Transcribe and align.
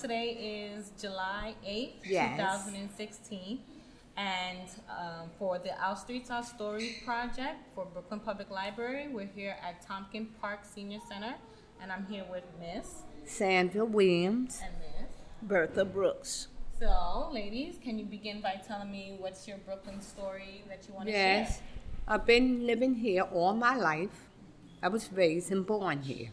today 0.00 0.68
is 0.74 0.92
July 1.00 1.54
8th, 1.66 1.92
Yes. 2.04 2.36
2016. 2.64 3.60
And 4.16 4.68
um, 4.90 5.30
for 5.38 5.58
the 5.58 5.76
Our 5.80 5.96
Streets, 5.96 6.30
Our 6.30 6.42
Story 6.42 6.96
project 7.04 7.72
for 7.74 7.84
Brooklyn 7.86 8.20
Public 8.20 8.50
Library, 8.50 9.08
we're 9.08 9.26
here 9.34 9.56
at 9.62 9.86
Tompkin 9.86 10.26
Park 10.40 10.60
Senior 10.64 10.98
Center. 11.08 11.34
And 11.80 11.92
I'm 11.92 12.06
here 12.06 12.24
with 12.30 12.42
Miss 12.60 13.02
Sandra 13.24 13.84
Williams. 13.84 14.60
and 14.64 14.74
Miss. 14.78 15.10
Bertha 15.42 15.84
Brooks. 15.84 16.48
So, 16.80 17.30
ladies, 17.32 17.76
can 17.82 17.98
you 17.98 18.04
begin 18.04 18.40
by 18.40 18.60
telling 18.66 18.90
me 18.90 19.14
what's 19.18 19.46
your 19.46 19.58
Brooklyn 19.58 20.00
story 20.00 20.64
that 20.68 20.84
you 20.88 20.94
want 20.94 21.06
to 21.06 21.12
Yes, 21.12 21.56
share? 21.56 21.64
I've 22.08 22.26
been 22.26 22.66
living 22.66 22.94
here 22.96 23.22
all 23.22 23.54
my 23.54 23.76
life. 23.76 24.28
I 24.82 24.88
was 24.88 25.12
raised 25.12 25.50
and 25.52 25.64
born 25.66 26.02
here. 26.02 26.30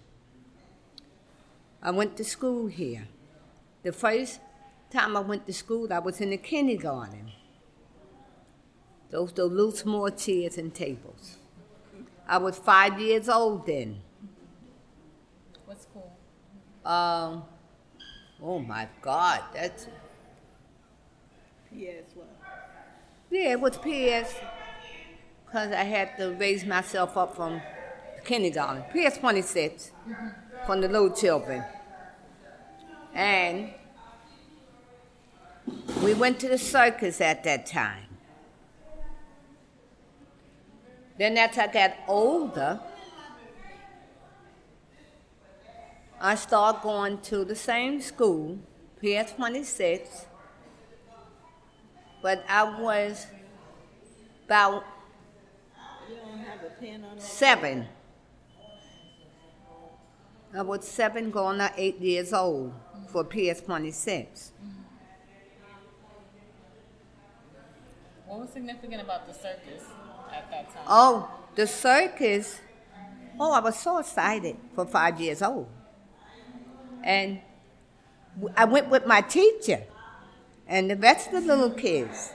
I 1.81 1.91
went 1.91 2.15
to 2.17 2.23
school 2.23 2.65
here. 2.67 3.07
The 3.85 3.91
first 3.91 4.39
time 4.89 5.15
I 5.15 5.19
went 5.19 5.45
to 5.45 5.53
school, 5.53 5.93
I 5.93 5.99
was 5.99 6.19
in 6.19 6.31
the 6.31 6.37
kindergarten. 6.37 7.31
Those 9.11 9.31
those 9.31 9.51
little 9.51 9.71
small 9.71 10.09
chairs 10.09 10.57
and 10.57 10.73
tables. 10.73 11.37
I 12.27 12.39
was 12.39 12.57
five 12.57 12.99
years 12.99 13.29
old 13.29 13.67
then. 13.67 14.01
What 15.65 15.79
school? 15.79 16.17
Um, 16.83 17.43
oh 18.41 18.57
my 18.57 18.87
God, 19.03 19.43
that's 19.53 19.85
Yes, 21.71 22.05
well. 22.15 22.25
Yeah, 23.29 23.51
it 23.51 23.61
was 23.61 23.77
PS 23.77 24.33
because 25.45 25.71
I 25.71 25.83
had 25.83 26.17
to 26.17 26.31
raise 26.39 26.65
myself 26.65 27.15
up 27.17 27.35
from 27.35 27.61
kindergarten. 28.23 28.83
PS 28.91 29.19
26 29.19 29.91
from 30.65 30.81
the 30.81 30.87
little 30.87 31.11
children. 31.11 31.63
And 33.15 33.73
we 36.03 36.13
went 36.13 36.39
to 36.41 36.49
the 36.49 36.59
circus 36.59 37.19
at 37.19 37.43
that 37.45 37.65
time. 37.65 38.03
Then 41.17 41.37
as 41.37 41.57
I 41.57 41.67
got 41.67 41.95
older, 42.07 42.79
I 46.21 46.35
started 46.35 46.81
going 46.83 47.17
to 47.21 47.43
the 47.43 47.55
same 47.55 48.01
school, 48.01 48.59
PS 49.01 49.31
26 49.31 50.27
but 52.25 52.43
I 52.49 52.63
was 52.81 53.27
about 54.47 54.83
seven. 57.19 57.87
I 60.51 60.63
was 60.63 60.87
seven 60.87 61.29
going 61.29 61.61
on 61.61 61.69
eight 61.77 61.99
years 61.99 62.33
old 62.33 62.73
for 63.15 63.23
PS 63.23 63.61
26. 63.61 64.51
What 68.25 68.41
was 68.41 68.49
significant 68.49 69.01
about 69.01 69.25
the 69.25 69.33
circus 69.33 69.83
at 70.29 70.51
that 70.51 70.73
time? 70.73 70.83
Oh, 70.85 71.29
the 71.55 71.65
circus. 71.65 72.59
Oh, 73.39 73.53
I 73.53 73.61
was 73.61 73.79
so 73.79 73.99
excited 73.99 74.57
for 74.73 74.85
five 74.85 75.21
years 75.21 75.41
old. 75.41 75.69
And 77.05 77.39
I 78.57 78.65
went 78.65 78.89
with 78.89 79.05
my 79.05 79.21
teacher 79.21 79.83
and 80.67 80.91
the 80.91 80.97
rest 80.97 81.27
of 81.27 81.45
the 81.45 81.55
little 81.55 81.69
kids, 81.69 82.33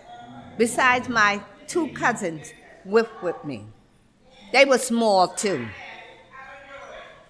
besides 0.56 1.10
my 1.10 1.42
two 1.66 1.88
cousins, 1.88 2.54
with 2.86 3.10
with 3.22 3.44
me. 3.44 3.66
They 4.50 4.64
were 4.64 4.78
small 4.78 5.28
too. 5.28 5.68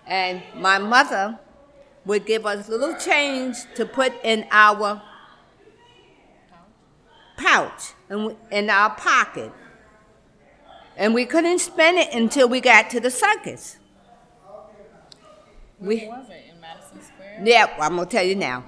And 0.07 0.41
my 0.55 0.79
mother 0.79 1.41
would 2.05 2.27
give 2.27 2.47
us 2.47 2.69
little 2.69 2.95
change 2.97 3.57
to 3.75 3.85
put 3.87 4.13
in 4.25 4.47
our 4.51 5.03
pouch 7.37 7.93
and 8.09 8.37
in 8.51 8.71
our 8.71 8.91
pocket. 8.91 9.53
And 10.97 11.15
we 11.15 11.25
couldn't 11.25 11.61
spend 11.61 11.99
it 11.99 12.13
until 12.13 12.49
we 12.49 12.61
got 12.61 12.91
to 12.91 13.01
the 13.01 13.11
circus. 13.11 13.77
Where 15.79 15.89
We, 15.89 16.09
was 16.09 16.29
it? 16.29 16.45
In 16.55 16.61
Madison 16.61 17.03
Square? 17.03 17.41
yeah, 17.45 17.67
I'm 17.81 17.97
gonna 17.97 18.07
tell 18.07 18.25
you 18.25 18.35
now. 18.35 18.65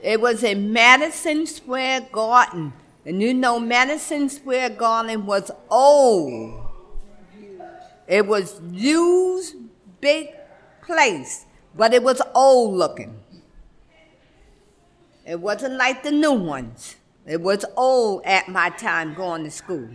It 0.00 0.20
was 0.20 0.44
in 0.44 0.72
Madison 0.72 1.46
Square 1.46 2.08
Garden. 2.12 2.72
And 3.04 3.20
you 3.20 3.34
know 3.34 3.58
Madison 3.58 4.28
Square 4.28 4.70
Garden 4.70 5.26
was 5.26 5.50
old. 5.68 6.66
It 8.06 8.26
was 8.26 8.60
huge, 8.72 9.46
big 10.00 10.28
place, 10.84 11.46
but 11.74 11.94
it 11.94 12.02
was 12.02 12.20
old 12.34 12.74
looking. 12.74 13.16
It 15.26 15.40
wasn't 15.40 15.74
like 15.74 16.02
the 16.02 16.10
new 16.10 16.32
ones. 16.32 16.96
It 17.26 17.40
was 17.40 17.64
old 17.76 18.22
at 18.24 18.48
my 18.48 18.70
time 18.70 19.14
going 19.14 19.44
to 19.44 19.50
school. 19.50 19.88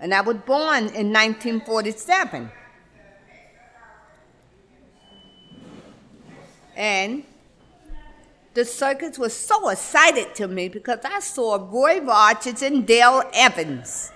And 0.00 0.14
I 0.14 0.20
was 0.20 0.36
born 0.38 0.84
in 0.94 1.12
1947. 1.12 2.50
And 6.76 7.24
the 8.54 8.64
circus 8.64 9.18
was 9.18 9.32
so 9.34 9.68
excited 9.68 10.34
to 10.36 10.48
me 10.48 10.68
because 10.68 11.00
I 11.04 11.20
saw 11.20 11.56
Roy 11.56 12.00
Rogers 12.00 12.62
and 12.62 12.86
Dale 12.86 13.22
Evans. 13.32 14.12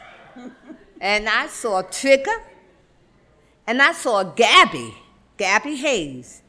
and 1.01 1.29
I 1.29 1.49
saw 1.49 1.83
Trigger. 1.83 2.43
And 3.67 3.83
I 3.83 3.93
saw 3.93 4.23
Gabby, 4.23 4.95
Gabby 5.37 5.77
Hayes. 5.77 6.43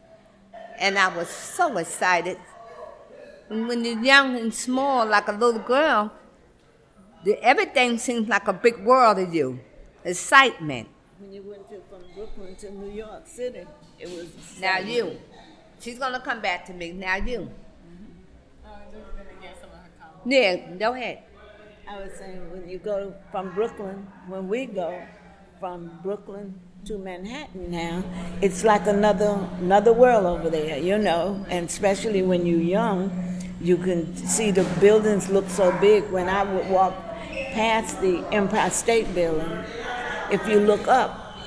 And 0.79 0.97
I 0.97 1.15
was 1.15 1.29
so 1.29 1.77
excited. 1.77 2.37
And 3.49 3.67
when 3.67 3.83
you're 3.83 4.01
young 4.01 4.37
and 4.37 4.53
small, 4.53 5.05
like 5.05 5.27
a 5.27 5.33
little 5.33 5.59
girl, 5.59 6.11
the, 7.25 7.41
everything 7.43 7.97
seems 7.97 8.29
like 8.29 8.47
a 8.47 8.53
big 8.53 8.79
world 8.79 9.17
to 9.17 9.25
you. 9.25 9.59
Excitement. 10.05 10.87
When 11.19 11.33
you 11.33 11.43
went 11.43 11.67
to, 11.69 11.81
from 11.89 12.01
Brooklyn 12.15 12.55
to 12.55 12.71
New 12.71 12.91
York 12.91 13.27
City, 13.27 13.65
it 13.99 14.09
was. 14.09 14.27
Now 14.61 14.77
you. 14.79 15.19
She's 15.81 15.99
gonna 15.99 16.21
come 16.21 16.41
back 16.41 16.65
to 16.67 16.73
me. 16.73 16.93
Now 16.93 17.17
you. 17.17 17.51
Oh, 18.65 18.69
I 18.69 18.95
just 18.95 19.11
gonna 19.11 19.41
get 19.41 19.59
some 19.59 19.69
of 19.69 19.75
her 19.75 19.89
comments. 19.99 20.25
Yeah, 20.25 20.77
go 20.77 20.93
ahead. 20.93 21.23
I 21.89 21.97
was 21.97 22.11
saying, 22.17 22.51
when 22.51 22.69
you 22.69 22.77
go 22.77 23.13
from 23.31 23.53
Brooklyn, 23.53 24.07
when 24.27 24.47
we 24.47 24.65
go 24.65 25.01
from 25.59 25.99
Brooklyn 26.03 26.59
to 26.85 26.97
Manhattan 26.97 27.71
now, 27.71 28.03
it's 28.41 28.63
like 28.63 28.87
another 28.87 29.47
another 29.59 29.93
world 29.93 30.25
over 30.25 30.49
there, 30.49 30.77
you 30.77 30.97
know. 30.97 31.45
And 31.49 31.67
especially 31.67 32.21
when 32.21 32.45
you're 32.45 32.59
young, 32.59 33.11
you 33.61 33.77
can 33.77 34.15
see 34.15 34.51
the 34.51 34.63
buildings 34.79 35.29
look 35.29 35.49
so 35.49 35.71
big. 35.79 36.09
When 36.09 36.29
I 36.29 36.43
would 36.43 36.69
walk 36.69 36.93
past 37.53 38.01
the 38.01 38.25
Empire 38.31 38.69
State 38.69 39.13
Building, 39.13 39.63
if 40.31 40.47
you 40.47 40.59
look 40.59 40.87
up, 40.87 41.37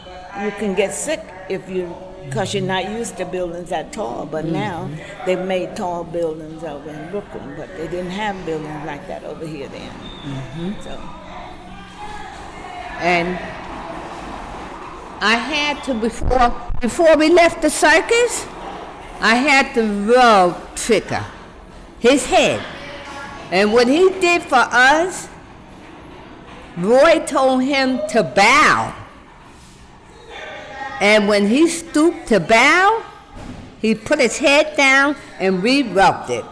you 0.42 0.50
can 0.52 0.74
get 0.74 0.92
sick 0.94 1.20
if 1.48 1.68
you 1.68 1.94
because 2.24 2.54
you're 2.54 2.62
not 2.62 2.88
used 2.90 3.16
to 3.16 3.24
buildings 3.24 3.70
that 3.70 3.92
tall. 3.92 4.26
But 4.26 4.44
mm-hmm. 4.44 4.54
now 4.54 4.90
they've 5.26 5.38
made 5.38 5.76
tall 5.76 6.04
buildings 6.04 6.62
over 6.62 6.88
in 6.88 7.10
Brooklyn, 7.10 7.54
but 7.56 7.68
they 7.76 7.88
didn't 7.88 8.10
have 8.10 8.44
buildings 8.46 8.86
like 8.86 9.06
that 9.08 9.24
over 9.24 9.46
here 9.46 9.68
then. 9.68 9.90
Mm-hmm. 9.90 10.80
So. 10.82 11.00
And 13.00 13.61
I 15.24 15.36
had 15.36 15.84
to 15.84 15.94
before 15.94 16.52
before 16.80 17.16
we 17.16 17.30
left 17.30 17.62
the 17.62 17.70
circus, 17.70 18.44
I 19.20 19.36
had 19.36 19.72
to 19.74 19.84
rub 20.12 20.74
Trigger, 20.74 21.24
his 22.00 22.26
head. 22.26 22.60
And 23.52 23.72
what 23.72 23.86
he 23.86 24.10
did 24.18 24.42
for 24.42 24.56
us, 24.58 25.28
Roy 26.76 27.24
told 27.24 27.62
him 27.62 28.00
to 28.08 28.24
bow. 28.24 28.96
And 31.00 31.28
when 31.28 31.46
he 31.46 31.68
stooped 31.68 32.26
to 32.26 32.40
bow, 32.40 33.04
he 33.80 33.94
put 33.94 34.18
his 34.18 34.38
head 34.38 34.76
down 34.76 35.14
and 35.38 35.62
we 35.62 35.84
rubbed 35.84 36.30
it. 36.30 36.44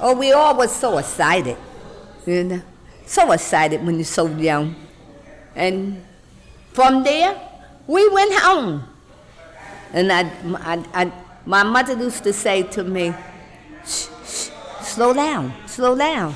Oh, 0.00 0.16
we 0.16 0.32
all 0.32 0.56
was 0.56 0.74
so 0.74 0.96
excited. 0.96 1.58
You 2.24 2.44
know, 2.44 2.62
so 3.04 3.32
excited 3.32 3.84
when 3.84 3.96
you're 3.96 4.04
so 4.04 4.28
young. 4.28 4.76
And 5.54 6.02
from 6.72 7.04
there, 7.04 7.43
we 7.86 8.08
went 8.08 8.34
home. 8.34 8.84
And 9.92 10.12
I, 10.12 10.22
I, 10.56 10.84
I, 11.02 11.12
my 11.46 11.62
mother 11.62 11.96
used 11.96 12.24
to 12.24 12.32
say 12.32 12.62
to 12.62 12.82
me, 12.84 13.14
shh, 13.84 14.08
shh, 14.24 14.50
slow 14.82 15.12
down, 15.12 15.52
slow 15.66 15.96
down. 15.96 16.34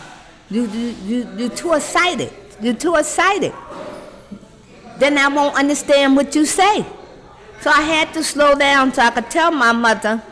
You, 0.50 0.66
you, 0.66 0.94
you, 1.04 1.28
you're 1.36 1.50
too 1.50 1.74
excited. 1.74 2.32
You're 2.60 2.74
too 2.74 2.96
excited. 2.96 3.52
Then 4.98 5.18
I 5.18 5.28
won't 5.28 5.56
understand 5.56 6.16
what 6.16 6.34
you 6.34 6.44
say. 6.44 6.84
So 7.60 7.70
I 7.70 7.82
had 7.82 8.14
to 8.14 8.22
slow 8.22 8.54
down 8.54 8.92
so 8.92 9.02
I 9.02 9.10
could 9.10 9.30
tell 9.30 9.50
my 9.50 9.72
mother 9.72 10.22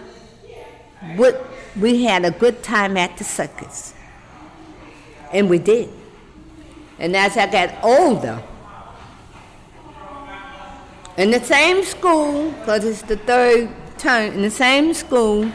what 1.17 1.45
we 1.79 2.05
had 2.05 2.25
a 2.25 2.31
good 2.31 2.63
time 2.63 2.97
at 2.97 3.17
the 3.17 3.25
circus. 3.25 3.95
And 5.33 5.51
we 5.51 5.59
did. 5.59 5.91
And 6.99 7.17
as 7.17 7.37
I 7.37 7.47
got 7.47 7.85
older, 7.85 8.43
in 11.17 11.31
the 11.31 11.41
same 11.41 11.83
school, 11.85 12.51
because 12.53 12.85
it's 12.85 13.03
the 13.03 13.17
third 13.17 13.71
term, 13.99 14.33
in 14.35 14.43
the 14.43 14.51
same 14.51 14.93
school, 14.93 15.51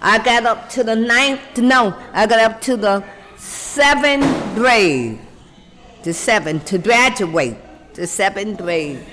I 0.00 0.18
got 0.18 0.46
up 0.46 0.70
to 0.70 0.84
the 0.84 0.96
ninth, 0.96 1.58
no, 1.58 1.94
I 2.12 2.26
got 2.26 2.38
up 2.38 2.60
to 2.62 2.76
the 2.76 3.04
seventh 3.36 4.54
grade, 4.54 5.20
to 6.02 6.14
seven, 6.14 6.60
to 6.60 6.78
graduate, 6.78 7.56
to 7.94 8.06
seventh 8.06 8.58
grade. 8.58 9.04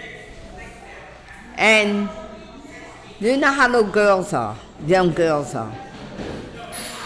And 1.55 2.09
you 3.19 3.35
know 3.35 3.51
how 3.51 3.67
little 3.67 3.91
girls 3.91 4.31
are, 4.31 4.55
young 4.85 5.11
girls 5.11 5.53
are. 5.55 5.73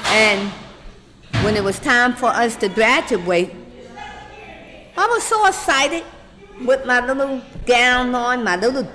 And 0.06 0.52
when 1.44 1.56
it 1.56 1.64
was 1.64 1.80
time 1.80 2.14
for 2.14 2.28
us 2.28 2.56
to 2.58 2.70
graduate, 2.70 3.56
I 4.96 5.08
was 5.08 5.24
so 5.24 5.48
excited 5.48 6.04
with 6.64 6.86
my 6.86 7.04
little 7.04 7.42
gown 7.66 8.14
on, 8.16 8.44
my 8.44 8.56
little 8.56 8.88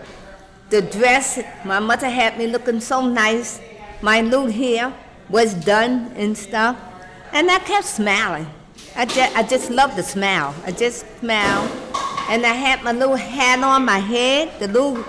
the 0.70 0.82
dress. 0.82 1.40
My 1.64 1.78
mother 1.78 2.08
had 2.08 2.38
me 2.38 2.46
looking 2.46 2.80
so 2.80 3.06
nice. 3.06 3.60
My 4.02 4.20
little 4.20 4.50
hair 4.50 4.92
was 5.28 5.54
done 5.54 6.12
and 6.16 6.36
stuff, 6.36 6.76
and 7.32 7.50
I 7.50 7.58
kept 7.60 7.86
smiling. 7.86 8.46
I 8.94 9.06
just, 9.06 9.36
I 9.36 9.42
just 9.42 9.70
loved 9.70 9.96
the 9.96 10.02
smile. 10.02 10.54
I 10.64 10.72
just 10.72 11.04
smiled, 11.20 11.70
and 12.28 12.44
I 12.44 12.52
had 12.52 12.82
my 12.82 12.92
little 12.92 13.16
hat 13.16 13.62
on 13.62 13.84
my 13.84 13.98
head, 13.98 14.58
the 14.58 14.68
little 14.68 15.04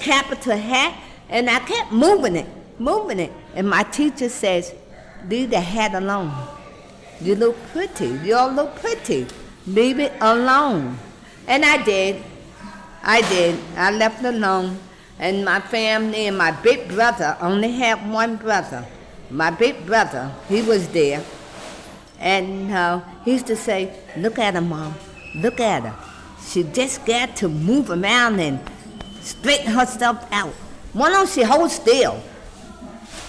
capital 0.00 0.56
hat, 0.56 0.94
and 1.28 1.48
I 1.50 1.58
kept 1.60 1.92
moving 1.92 2.36
it, 2.36 2.46
moving 2.78 3.20
it. 3.20 3.32
And 3.54 3.68
my 3.68 3.82
teacher 3.84 4.28
says, 4.28 4.74
leave 5.28 5.50
the 5.50 5.60
hat 5.60 5.94
alone. 5.94 6.32
You 7.20 7.34
look 7.34 7.56
pretty. 7.72 8.08
You 8.24 8.36
all 8.36 8.52
look 8.52 8.76
pretty. 8.76 9.26
Leave 9.66 9.98
it 9.98 10.12
alone. 10.20 10.98
And 11.46 11.64
I 11.64 11.82
did. 11.82 12.22
I 13.06 13.20
did. 13.20 13.58
I 13.76 13.92
left 13.92 14.24
alone. 14.24 14.78
And 15.18 15.44
my 15.44 15.60
family 15.60 16.26
and 16.26 16.36
my 16.36 16.50
big 16.50 16.88
brother 16.88 17.36
only 17.40 17.70
had 17.70 18.10
one 18.10 18.36
brother. 18.36 18.84
My 19.30 19.50
big 19.50 19.86
brother, 19.86 20.30
he 20.48 20.60
was 20.60 20.88
there. 20.88 21.24
And 22.18 22.72
uh, 22.72 23.00
he 23.24 23.32
used 23.32 23.46
to 23.46 23.56
say, 23.56 23.96
Look 24.16 24.38
at 24.38 24.54
her, 24.54 24.60
Mom. 24.60 24.94
Look 25.36 25.60
at 25.60 25.84
her. 25.84 25.94
She 26.44 26.64
just 26.64 27.06
got 27.06 27.36
to 27.36 27.48
move 27.48 27.90
around 27.90 28.40
and 28.40 28.58
straighten 29.20 29.68
herself 29.68 30.26
out. 30.32 30.52
Why 30.92 31.10
don't 31.10 31.28
she 31.28 31.42
hold 31.42 31.70
still? 31.70 32.20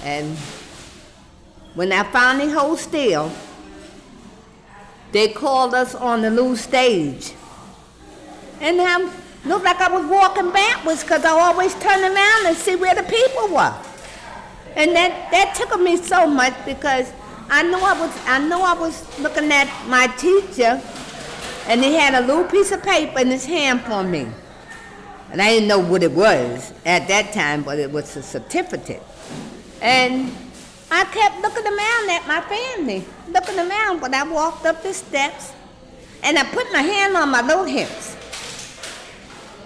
And 0.03 0.35
when 1.75 1.91
I 1.91 2.03
finally 2.11 2.51
hold 2.51 2.79
still, 2.79 3.31
they 5.11 5.29
called 5.29 5.73
us 5.73 5.93
on 5.95 6.21
the 6.21 6.29
little 6.29 6.55
stage. 6.55 7.33
And 8.59 8.81
I 8.81 9.09
looked 9.47 9.65
like 9.65 9.79
I 9.79 9.91
was 9.91 10.05
walking 10.05 10.51
backwards 10.51 11.03
because 11.03 11.25
I 11.25 11.29
always 11.29 11.73
turned 11.75 12.03
around 12.03 12.45
and 12.45 12.55
see 12.55 12.75
where 12.75 12.95
the 12.95 13.03
people 13.03 13.55
were. 13.55 13.73
And 14.75 14.95
that, 14.95 15.31
that 15.31 15.55
tickled 15.55 15.81
me 15.81 15.97
so 15.97 16.27
much 16.27 16.53
because 16.65 17.11
I 17.49 17.63
know 17.63 17.79
I 17.79 17.99
was 17.99 18.11
I 18.25 18.39
know 18.39 18.61
I 18.61 18.73
was 18.73 19.19
looking 19.19 19.51
at 19.51 19.67
my 19.87 20.07
teacher 20.17 20.81
and 21.67 21.83
he 21.83 21.93
had 21.93 22.13
a 22.13 22.25
little 22.25 22.43
piece 22.43 22.71
of 22.71 22.83
paper 22.83 23.19
in 23.19 23.27
his 23.27 23.45
hand 23.45 23.81
for 23.81 24.03
me. 24.03 24.27
And 25.31 25.41
I 25.41 25.49
didn't 25.49 25.67
know 25.67 25.79
what 25.79 26.03
it 26.03 26.11
was 26.11 26.73
at 26.85 27.07
that 27.07 27.33
time, 27.33 27.63
but 27.63 27.79
it 27.79 27.91
was 27.91 28.15
a 28.17 28.23
certificate. 28.23 29.03
And 29.81 30.31
I 30.91 31.05
kept 31.05 31.41
looking 31.41 31.65
around 31.65 32.09
at 32.09 32.27
my 32.27 32.41
family, 32.41 33.05
looking 33.29 33.59
around, 33.59 34.01
but 34.01 34.13
I 34.13 34.23
walked 34.23 34.65
up 34.65 34.83
the 34.83 34.93
steps 34.93 35.53
and 36.23 36.37
I 36.37 36.43
put 36.43 36.71
my 36.73 36.81
hand 36.81 37.15
on 37.15 37.29
my 37.29 37.41
little 37.41 37.65
hips. 37.65 38.16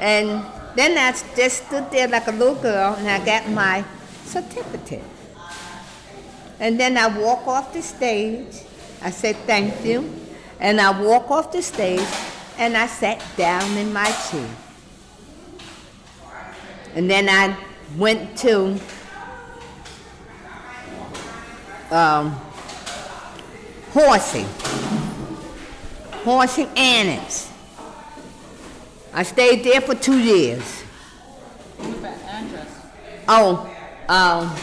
And 0.02 0.44
then 0.76 0.98
I 0.98 1.12
just 1.36 1.68
stood 1.68 1.92
there 1.92 2.08
like 2.08 2.26
a 2.26 2.32
little 2.32 2.56
girl 2.56 2.96
and 2.96 3.08
I 3.08 3.24
got 3.24 3.48
my 3.50 3.86
certificate. 4.26 5.04
And 6.60 6.80
then 6.80 6.98
I 6.98 7.08
walk 7.20 7.48
off 7.48 7.72
the 7.72 7.84
stage. 7.84 8.64
I 9.04 9.12
said 9.12 9.36
thank 9.46 9.86
you. 9.86 10.12
And 10.60 10.82
I 10.82 11.00
walk 11.00 11.30
off 11.30 11.52
the 11.52 11.62
stage 11.62 12.08
and 12.58 12.76
I 12.76 12.88
sat 12.88 13.24
down 13.38 13.78
in 13.78 13.94
my 13.94 14.12
chair. 14.30 14.50
And 16.96 17.10
then 17.10 17.30
I 17.30 17.56
went 17.96 18.36
to 18.40 18.80
um, 21.92 22.32
Horsey, 23.94 24.46
Horsey 26.24 26.68
Annex. 26.76 27.51
I 29.14 29.24
stayed 29.24 29.64
there 29.64 29.82
for 29.82 29.94
two 29.96 30.20
years. 30.20 30.84
Oh, 33.28 33.70
um, 34.08 34.56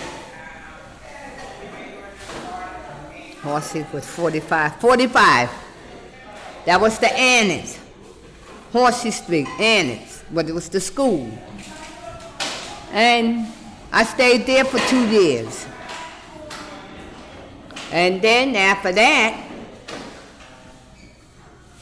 Horsey 3.42 3.84
was 3.92 4.06
45. 4.06 4.80
45. 4.80 5.50
That 6.64 6.80
was 6.80 6.98
the 6.98 7.12
annex. 7.12 7.78
Horsey 8.72 9.10
Street, 9.10 9.48
annex, 9.58 10.22
but 10.32 10.48
it 10.48 10.52
was 10.52 10.68
the 10.68 10.80
school. 10.80 11.30
And 12.92 13.46
I 13.92 14.04
stayed 14.04 14.46
there 14.46 14.64
for 14.64 14.78
two 14.80 15.08
years. 15.08 15.66
And 17.90 18.20
then 18.20 18.54
after 18.54 18.92
that, 18.92 19.44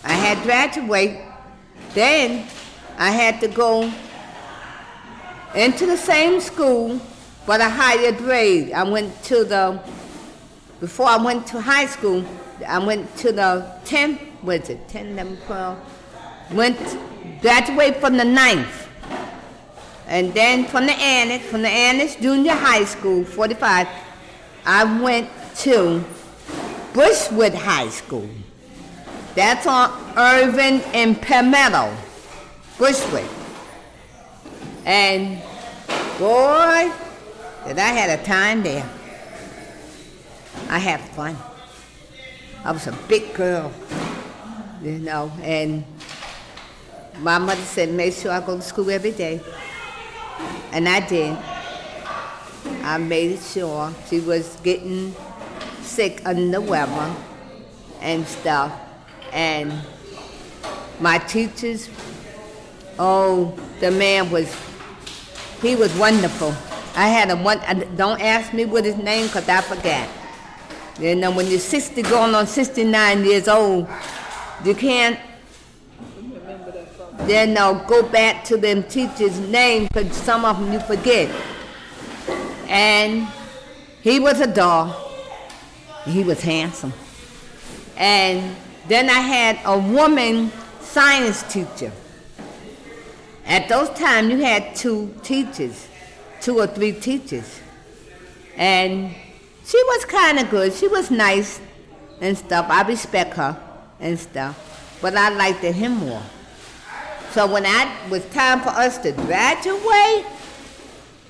I 0.04 0.12
had 0.12 0.42
graduate. 0.44 1.18
Then 1.94 2.46
I 2.98 3.10
had 3.10 3.40
to 3.40 3.48
go 3.48 3.92
into 5.54 5.86
the 5.86 5.96
same 5.96 6.40
school, 6.40 7.00
but 7.46 7.60
a 7.60 7.68
higher 7.68 8.12
grade. 8.12 8.72
I 8.72 8.84
went 8.84 9.22
to 9.24 9.44
the, 9.44 9.80
before 10.80 11.06
I 11.06 11.16
went 11.16 11.46
to 11.48 11.60
high 11.60 11.86
school, 11.86 12.24
I 12.66 12.78
went 12.78 13.14
to 13.18 13.32
the 13.32 13.70
10th, 13.84 14.42
was 14.42 14.68
it 14.70 14.88
10, 14.88 15.12
11, 15.12 15.38
12? 15.46 16.52
Went, 16.54 16.98
graduated 17.40 18.00
from 18.00 18.16
the 18.16 18.24
ninth. 18.24 18.88
And 20.08 20.32
then 20.32 20.66
from 20.66 20.86
the 20.86 20.92
annex, 20.92 21.44
from 21.46 21.62
the 21.62 21.68
annex 21.68 22.14
junior 22.16 22.52
high 22.52 22.84
school, 22.84 23.24
45, 23.24 23.88
I 24.64 25.00
went 25.02 25.28
to 25.58 26.04
Bushwick 26.92 27.54
High 27.54 27.88
School. 27.88 28.28
That's 29.34 29.66
on 29.66 29.90
Irving 30.16 30.80
and 30.94 31.20
Palmetto, 31.20 31.94
Bushwick. 32.78 33.28
And 34.84 35.42
boy, 36.18 36.92
did 37.66 37.78
I 37.78 37.92
had 37.92 38.20
a 38.20 38.22
time 38.22 38.62
there. 38.62 38.88
I 40.68 40.78
had 40.78 41.00
fun. 41.00 41.36
I 42.64 42.72
was 42.72 42.86
a 42.86 42.92
big 43.08 43.34
girl, 43.34 43.72
you 44.82 44.98
know, 44.98 45.32
and 45.42 45.84
my 47.20 47.38
mother 47.38 47.60
said, 47.62 47.92
make 47.92 48.12
sure 48.12 48.32
I 48.32 48.40
go 48.40 48.56
to 48.56 48.62
school 48.62 48.90
every 48.90 49.12
day. 49.12 49.40
And 50.72 50.88
I 50.88 51.00
did. 51.06 51.36
I 52.82 52.98
made 52.98 53.40
sure 53.40 53.92
she 54.08 54.20
was 54.20 54.56
getting 54.62 55.14
sick 55.80 56.22
under 56.24 56.50
the 56.50 56.60
weather 56.60 57.14
and 58.00 58.26
stuff. 58.26 58.72
And 59.32 59.72
my 61.00 61.18
teachers, 61.18 61.88
oh, 62.98 63.58
the 63.80 63.90
man 63.90 64.30
was, 64.30 64.54
he 65.62 65.76
was 65.76 65.94
wonderful. 65.96 66.54
I 66.94 67.08
had 67.08 67.30
a 67.30 67.36
one, 67.36 67.60
don't 67.96 68.20
ask 68.20 68.52
me 68.52 68.64
what 68.64 68.84
his 68.84 68.96
name 68.96 69.26
because 69.26 69.48
I 69.48 69.60
forgot. 69.60 70.08
You 70.98 71.14
know, 71.14 71.30
when 71.30 71.46
you're 71.46 71.58
60 71.58 72.02
going 72.02 72.34
on 72.34 72.46
69 72.46 73.24
years 73.24 73.48
old, 73.48 73.86
you 74.64 74.74
can't 74.74 75.18
then 77.26 77.54
no, 77.54 77.82
go 77.88 78.02
back 78.08 78.44
to 78.44 78.56
them 78.56 78.84
teachers' 78.84 79.38
names 79.40 79.88
because 79.88 80.14
some 80.16 80.44
of 80.44 80.60
them 80.60 80.72
you 80.72 80.80
forget. 80.80 81.28
And 82.68 83.26
he 84.02 84.20
was 84.20 84.40
a 84.40 84.46
doll. 84.46 84.94
He 86.04 86.22
was 86.22 86.40
handsome. 86.40 86.92
And 87.96 88.54
then 88.86 89.10
I 89.10 89.20
had 89.20 89.58
a 89.64 89.76
woman 89.76 90.52
science 90.80 91.42
teacher. 91.52 91.90
At 93.46 93.68
those 93.68 93.88
times, 93.90 94.30
you 94.30 94.38
had 94.38 94.74
two 94.74 95.14
teachers, 95.22 95.86
two 96.40 96.58
or 96.58 96.66
three 96.66 96.92
teachers. 96.92 97.60
And 98.56 99.14
she 99.64 99.82
was 99.84 100.04
kind 100.04 100.38
of 100.38 100.50
good. 100.50 100.72
She 100.72 100.88
was 100.88 101.10
nice 101.10 101.60
and 102.20 102.36
stuff. 102.36 102.66
I 102.68 102.82
respect 102.82 103.34
her 103.34 103.56
and 104.00 104.18
stuff. 104.18 104.98
But 105.00 105.16
I 105.16 105.28
liked 105.30 105.60
him 105.60 105.92
more. 105.92 106.22
So 107.30 107.46
when 107.52 107.66
I 107.66 107.94
was 108.08 108.24
time 108.30 108.60
for 108.60 108.70
us 108.70 108.98
to 108.98 109.12
graduate, 109.12 110.26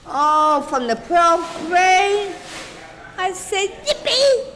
oh, 0.06 0.64
from 0.70 0.86
the 0.86 0.94
12th 0.94 1.68
grade, 1.68 2.34
I 3.18 3.32
said, 3.32 3.68
yippee, 3.84 4.52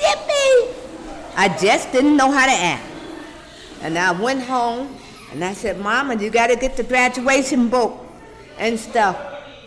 yippee. 0.00 0.74
I 1.34 1.56
just 1.60 1.90
didn't 1.92 2.16
know 2.16 2.30
how 2.30 2.46
to 2.46 2.52
act. 2.52 2.84
And 3.80 3.98
I 3.98 4.12
went 4.12 4.42
home 4.42 4.96
and 5.32 5.44
I 5.44 5.54
said, 5.54 5.80
Mama, 5.80 6.16
you 6.16 6.30
got 6.30 6.48
to 6.48 6.56
get 6.56 6.76
the 6.76 6.84
graduation 6.84 7.68
book 7.68 7.98
and 8.58 8.78
stuff. 8.78 9.16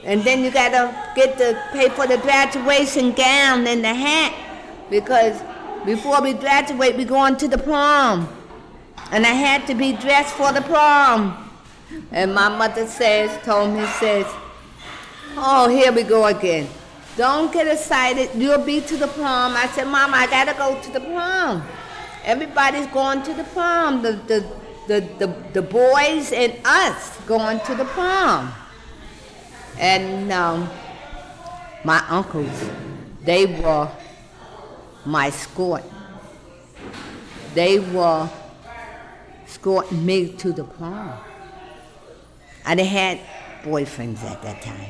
And 0.06 0.22
then 0.22 0.44
you 0.44 0.52
gotta 0.52 0.96
get 1.16 1.38
the 1.38 1.60
pay 1.72 1.90
for 1.90 2.06
the 2.06 2.18
graduation 2.18 3.12
gown 3.12 3.66
and 3.66 3.84
the 3.84 3.94
hat 3.94 4.34
because 4.90 5.42
before 5.84 6.22
we 6.22 6.34
graduate, 6.34 6.96
we're 6.96 7.06
going 7.06 7.38
to 7.38 7.48
the 7.48 7.58
prom. 7.58 8.30
And 9.12 9.26
I 9.26 9.30
had 9.30 9.66
to 9.68 9.74
be 9.74 9.94
dressed 9.94 10.36
for 10.36 10.52
the 10.52 10.62
prom. 10.62 11.50
And 12.12 12.34
my 12.34 12.50
mother 12.50 12.86
says, 12.86 13.30
told 13.44 13.74
me, 13.74 13.86
says, 14.00 14.26
oh, 15.38 15.70
here 15.70 15.92
we 15.92 16.04
go 16.04 16.26
again. 16.26 16.68
Don't 17.18 17.52
get 17.52 17.68
excited. 17.68 18.30
You'll 18.36 18.64
be 18.64 18.82
to 18.82 18.98
the 18.98 19.08
prom. 19.08 19.56
I 19.56 19.68
said, 19.68 19.86
Mama, 19.88 20.18
I 20.18 20.28
gotta 20.28 20.54
go 20.58 20.80
to 20.82 20.92
the 20.92 21.00
prom. 21.00 21.64
Everybody's 22.24 22.88
going 22.88 23.24
to 23.24 23.34
the 23.34 23.44
prom. 23.46 24.02
The, 24.02 24.14
the, 24.14 24.46
the, 24.88 25.08
the, 25.20 25.36
the 25.54 25.62
boys 25.62 26.32
and 26.32 26.54
us 26.64 27.20
going 27.22 27.60
to 27.62 27.76
the 27.76 27.86
prom. 27.86 28.54
And 29.78 30.32
um, 30.32 30.70
my 31.84 32.04
uncles, 32.08 32.70
they 33.24 33.46
were 33.46 33.90
my 35.06 35.28
escort. 35.28 35.84
They 37.54 37.80
were 37.80 38.30
escorting 39.46 40.06
me 40.06 40.30
to 40.34 40.52
the 40.52 40.64
prom. 40.64 41.14
I 42.66 42.76
didn't 42.76 42.90
had 42.90 43.20
boyfriends 43.64 44.24
at 44.24 44.42
that 44.42 44.62
time. 44.62 44.90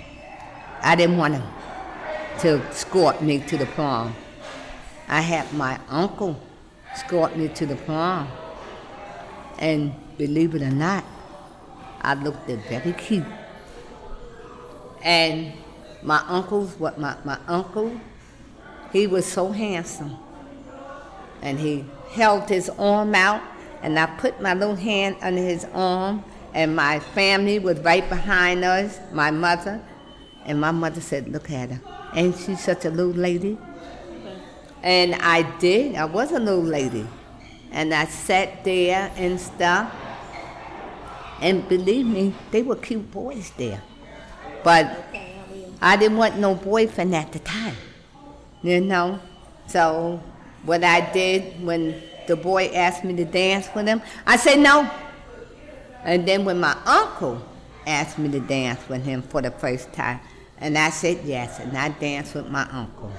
I 0.82 0.96
didn't 0.96 1.18
want 1.18 1.34
them 1.34 1.54
to 2.40 2.62
escort 2.70 3.22
me 3.22 3.40
to 3.40 3.58
the 3.58 3.66
prom. 3.66 4.16
I 5.08 5.22
had 5.22 5.52
my 5.54 5.80
uncle 5.90 6.40
escort 6.92 7.36
me 7.38 7.48
to 7.50 7.66
the 7.66 7.76
prom. 7.76 8.28
And 9.60 9.94
believe 10.18 10.56
it 10.56 10.62
or 10.62 10.72
not, 10.72 11.04
I 12.02 12.14
looked 12.14 12.48
very 12.48 12.94
cute. 12.94 13.26
And 15.02 15.54
my 16.02 16.24
uncle's 16.28 16.80
what 16.80 17.00
my, 17.00 17.16
my 17.24 17.38
uncle, 17.48 18.00
he 18.92 19.08
was 19.08 19.26
so 19.26 19.52
handsome. 19.52 20.16
And 21.42 21.60
he 21.60 21.86
held 22.12 22.50
his 22.50 22.70
arm 22.70 23.16
out 23.16 23.42
and 23.82 24.00
I 24.00 24.06
put 24.06 24.42
my 24.42 24.54
little 24.54 24.76
hand 24.76 25.18
under 25.22 25.42
his 25.42 25.66
arm 25.74 26.24
and 26.54 26.76
my 26.76 27.00
family 27.00 27.60
was 27.60 27.80
right 27.80 28.08
behind 28.08 28.64
us, 28.64 29.00
my 29.12 29.30
mother. 29.30 29.82
And 30.46 30.62
my 30.62 30.72
mother 30.72 31.02
said, 31.02 31.28
Look 31.28 31.52
at 31.52 31.72
her. 31.72 31.82
Ain't 32.14 32.38
she 32.38 32.56
such 32.56 32.86
a 32.86 32.90
little 32.90 33.12
lady? 33.12 33.58
And 34.82 35.16
I 35.16 35.42
did. 35.58 35.96
I 35.96 36.06
was 36.06 36.32
a 36.32 36.40
little 36.40 36.64
lady. 36.64 37.06
And 37.72 37.94
I 37.94 38.06
sat 38.06 38.64
there 38.64 39.12
and 39.16 39.40
stuff. 39.40 39.94
And 41.42 41.68
believe 41.68 42.06
me, 42.06 42.34
they 42.52 42.62
were 42.62 42.76
cute 42.76 43.12
boys 43.12 43.52
there. 43.58 43.82
But 44.64 45.06
I 45.82 45.98
didn't 45.98 46.18
want 46.18 46.38
no 46.40 46.56
boyfriend 46.56 47.14
at 47.14 47.32
the 47.32 47.40
time, 47.40 47.76
you 48.64 48.82
know. 48.82 49.20
So 49.68 50.22
what 50.64 50.84
I 50.84 51.12
did 51.12 51.64
when 51.64 52.02
the 52.28 52.36
boy 52.36 52.68
asked 52.74 53.04
me 53.04 53.16
to 53.18 53.26
dance 53.26 53.68
with 53.76 53.86
him, 53.86 54.02
I 54.26 54.38
said 54.38 54.60
no. 54.60 54.90
And 56.04 56.28
then 56.28 56.46
when 56.46 56.60
my 56.60 56.76
uncle 56.86 57.46
asked 57.86 58.18
me 58.18 58.30
to 58.32 58.40
dance 58.40 58.80
with 58.88 59.04
him 59.04 59.22
for 59.22 59.42
the 59.42 59.52
first 59.52 59.92
time, 59.94 60.20
and 60.58 60.78
I 60.78 60.90
said 60.90 61.20
yes, 61.26 61.60
and 61.60 61.78
I 61.78 61.90
danced 61.90 62.34
with 62.34 62.50
my 62.50 62.68
uncle. 62.72 63.12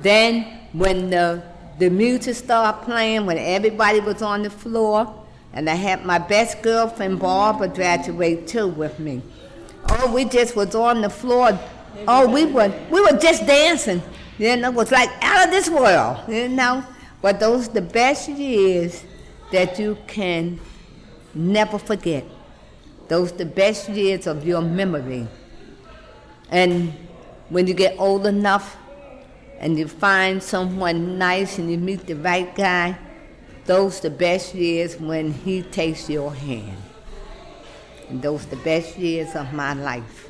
Then 0.00 0.68
when 0.72 1.10
the 1.10 1.42
the 1.78 1.90
music 1.90 2.36
started 2.36 2.84
playing, 2.84 3.26
when 3.26 3.38
everybody 3.38 4.00
was 4.00 4.22
on 4.22 4.42
the 4.42 4.50
floor, 4.50 5.12
and 5.52 5.68
I 5.68 5.74
had 5.74 6.04
my 6.04 6.18
best 6.18 6.62
girlfriend 6.62 7.18
Barbara 7.18 7.68
graduate 7.68 8.46
too 8.46 8.68
with 8.68 8.98
me. 8.98 9.22
Oh, 9.88 10.12
we 10.12 10.24
just 10.24 10.56
was 10.56 10.74
on 10.74 11.02
the 11.02 11.10
floor. 11.10 11.58
Oh, 12.08 12.28
we 12.28 12.46
were 12.46 12.72
we 12.90 13.00
were 13.00 13.18
just 13.18 13.46
dancing. 13.46 14.02
You 14.38 14.56
know, 14.56 14.68
it 14.70 14.74
was 14.74 14.90
like 14.90 15.10
out 15.20 15.44
of 15.46 15.50
this 15.50 15.68
world. 15.68 16.18
You 16.28 16.48
know, 16.48 16.84
but 17.20 17.40
those 17.40 17.68
the 17.68 17.82
best 17.82 18.28
years 18.28 19.04
that 19.50 19.78
you 19.78 19.98
can 20.06 20.58
never 21.34 21.78
forget. 21.78 22.24
Those 23.08 23.32
the 23.32 23.44
best 23.44 23.88
years 23.88 24.26
of 24.26 24.46
your 24.46 24.62
memory. 24.62 25.26
And 26.50 26.92
when 27.50 27.66
you 27.66 27.74
get 27.74 27.98
old 27.98 28.26
enough 28.26 28.76
and 29.62 29.78
you 29.78 29.86
find 29.86 30.42
someone 30.42 31.16
nice 31.16 31.56
and 31.58 31.70
you 31.70 31.78
meet 31.78 32.04
the 32.04 32.14
right 32.14 32.52
guy, 32.54 32.98
those 33.64 34.00
the 34.00 34.10
best 34.10 34.56
years 34.56 34.98
when 34.98 35.32
he 35.32 35.62
takes 35.62 36.10
your 36.10 36.34
hand. 36.34 36.76
And 38.08 38.20
those 38.20 38.44
the 38.46 38.56
best 38.56 38.98
years 38.98 39.36
of 39.36 39.52
my 39.52 39.72
life. 39.72 40.28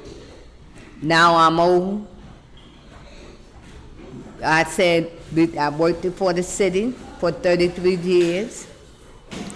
Now 1.01 1.35
I'm 1.35 1.59
old. 1.59 2.07
I 4.45 4.65
said 4.65 5.11
I 5.59 5.71
worked 5.71 6.05
for 6.15 6.35
the 6.35 6.43
city 6.43 6.93
for 7.19 7.33
33 7.33 7.97
years. 7.97 8.67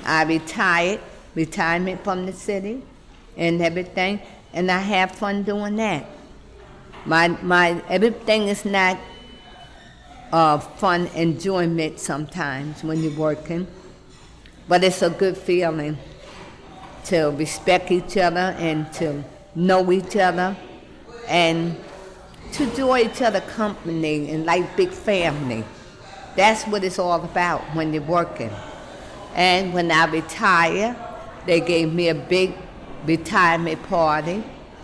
I 0.06 0.25
retired, 0.25 1.00
retirement 1.35 2.02
from 2.02 2.25
the 2.25 2.33
city 2.33 2.83
and 3.37 3.61
everything, 3.61 4.23
and 4.54 4.71
I 4.71 4.78
have 4.78 5.12
fun 5.12 5.42
doing 5.42 5.76
that. 5.76 6.06
My, 7.04 7.28
my, 7.28 7.83
everything 7.90 8.49
is 8.49 8.64
not 8.64 8.99
uh, 10.33 10.59
fun 10.59 11.06
enjoyment 11.09 11.99
sometimes 12.00 12.83
when 12.83 13.02
you're 13.02 13.18
working, 13.18 13.66
but 14.68 14.83
it's 14.83 15.02
a 15.02 15.11
good 15.11 15.37
feeling 15.37 15.97
to 17.04 17.28
respect 17.30 17.90
each 17.90 18.16
other 18.16 18.54
and 18.59 18.92
to 18.92 19.23
know 19.54 19.92
each 19.92 20.16
other 20.16 20.56
and 21.28 21.76
to 22.52 22.64
enjoy 22.64 23.00
each 23.00 23.23
other 23.23 23.40
company 23.40 24.30
and 24.30 24.45
like 24.45 24.76
big 24.76 24.90
family. 24.90 25.64
That's 26.37 26.64
what 26.64 26.85
it's 26.85 26.99
all 26.99 27.25
about 27.25 27.62
when 27.75 27.92
you're 27.92 28.02
working. 28.02 28.50
And 29.35 29.73
when 29.73 29.90
I 29.90 30.06
retire, 30.06 30.97
they 31.47 31.61
gave 31.61 31.92
me 31.92 32.09
a 32.09 32.14
big 32.14 32.54
retirement 33.04 33.83
party 33.85 34.42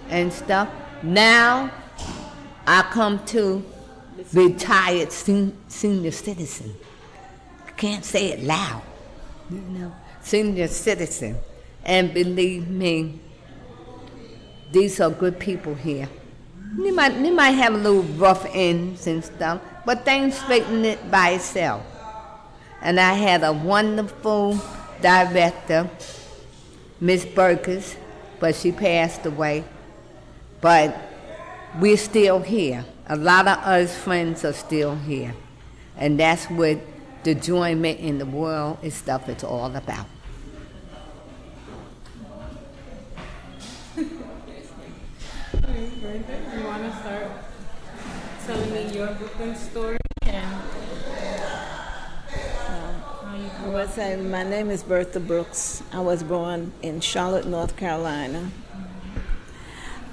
and 0.09 0.33
stuff. 0.33 0.69
Now 1.03 1.73
I 2.67 2.83
come 2.83 3.25
to 3.27 3.65
retired 4.33 5.13
sen- 5.13 5.57
senior 5.69 6.11
citizen. 6.11 6.75
Can't 7.77 8.05
say 8.05 8.29
it 8.29 8.43
loud, 8.43 8.83
you 9.51 9.59
know, 9.59 9.93
senior 10.21 10.69
citizen. 10.69 11.37
And 11.85 12.15
believe 12.15 12.69
me, 12.69 13.19
these 14.71 15.01
are 15.01 15.11
good 15.11 15.39
people 15.39 15.75
here. 15.75 16.09
You 16.77 16.95
might, 16.95 17.15
you 17.17 17.33
might 17.33 17.51
have 17.51 17.75
a 17.75 17.77
little 17.77 18.03
rough 18.03 18.47
ends 18.53 19.07
and 19.07 19.25
stuff, 19.25 19.61
but 19.85 20.05
things 20.05 20.39
straighten 20.39 20.85
it 20.85 21.11
by 21.11 21.31
itself. 21.31 21.85
And 22.81 22.99
I 22.99 23.13
had 23.15 23.43
a 23.43 23.53
wonderful 23.53 24.59
director, 25.01 25.91
Miss 27.01 27.25
Burgess, 27.25 27.97
but 28.41 28.55
she 28.55 28.73
passed 28.73 29.27
away. 29.27 29.65
But 30.61 30.97
we're 31.79 31.97
still 31.97 32.41
here. 32.41 32.85
A 33.09 33.17
lot 33.17 33.47
of 33.49 33.59
us 33.59 33.97
friends 33.97 34.45
are 34.45 34.53
still 34.53 34.95
here. 34.95 35.35
And 35.97 36.19
that's 36.19 36.47
what 36.47 36.79
the 37.25 37.33
enjoyment 37.33 38.01
in 38.01 38.19
the 38.19 38.27
world 38.27 38.79
and 38.83 38.93
stuff 38.93 39.29
it's 39.29 39.45
all 39.45 39.75
about. 39.75 40.07
You 43.95 44.09
want 46.65 46.83
to 46.85 46.93
start 47.01 47.27
telling 48.47 48.73
me 48.73 48.95
your 48.95 49.09
Brooklyn 49.15 49.57
story 49.57 49.99
and 50.23 50.47
um, 50.47 50.63
how 52.69 53.37
you 53.37 53.51
I 53.59 53.63
grew 53.63 53.73
would 53.73 53.87
up? 53.87 53.91
say 53.91 54.17
my 54.17 54.43
name 54.43 54.71
is 54.71 54.83
Bertha 54.83 55.21
Brooks. 55.21 55.83
I 55.93 56.01
was 56.01 56.23
born 56.23 56.73
in 56.83 57.01
Charlotte, 57.01 57.47
North 57.47 57.77
Carolina. 57.77 58.51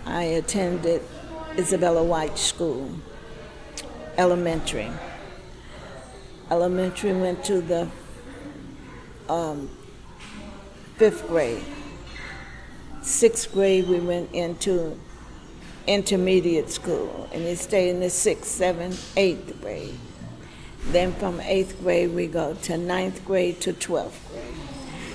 I 0.05 0.24
attended 0.24 1.01
Isabella 1.60 2.01
White 2.01 2.38
School, 2.38 2.89
elementary. 4.18 4.89
Elementary 6.50 7.12
went 7.12 7.44
to 7.44 7.60
the 7.60 7.89
um, 9.28 9.70
fifth 10.96 11.28
grade. 11.28 11.66
Sixth 13.01 13.51
grade, 13.51 13.89
we 13.89 14.00
went 14.00 14.32
into 14.32 14.98
intermediate 15.86 16.70
school, 16.70 17.28
and 17.34 17.44
we 17.44 17.56
stayed 17.56 17.89
in 17.89 18.00
the 18.00 18.10
sixth, 18.10 18.50
seventh, 18.50 19.12
eighth 19.18 19.60
grade. 19.60 20.00
Then 20.94 21.12
from 21.12 21.42
eighth 21.42 21.78
grade, 21.82 22.12
we 22.16 22.28
go 22.28 22.54
to 22.54 22.78
ninth 22.78 23.25
grade 23.25 23.60
to 23.62 23.74
12th 23.74 24.32
grade. 24.32 24.54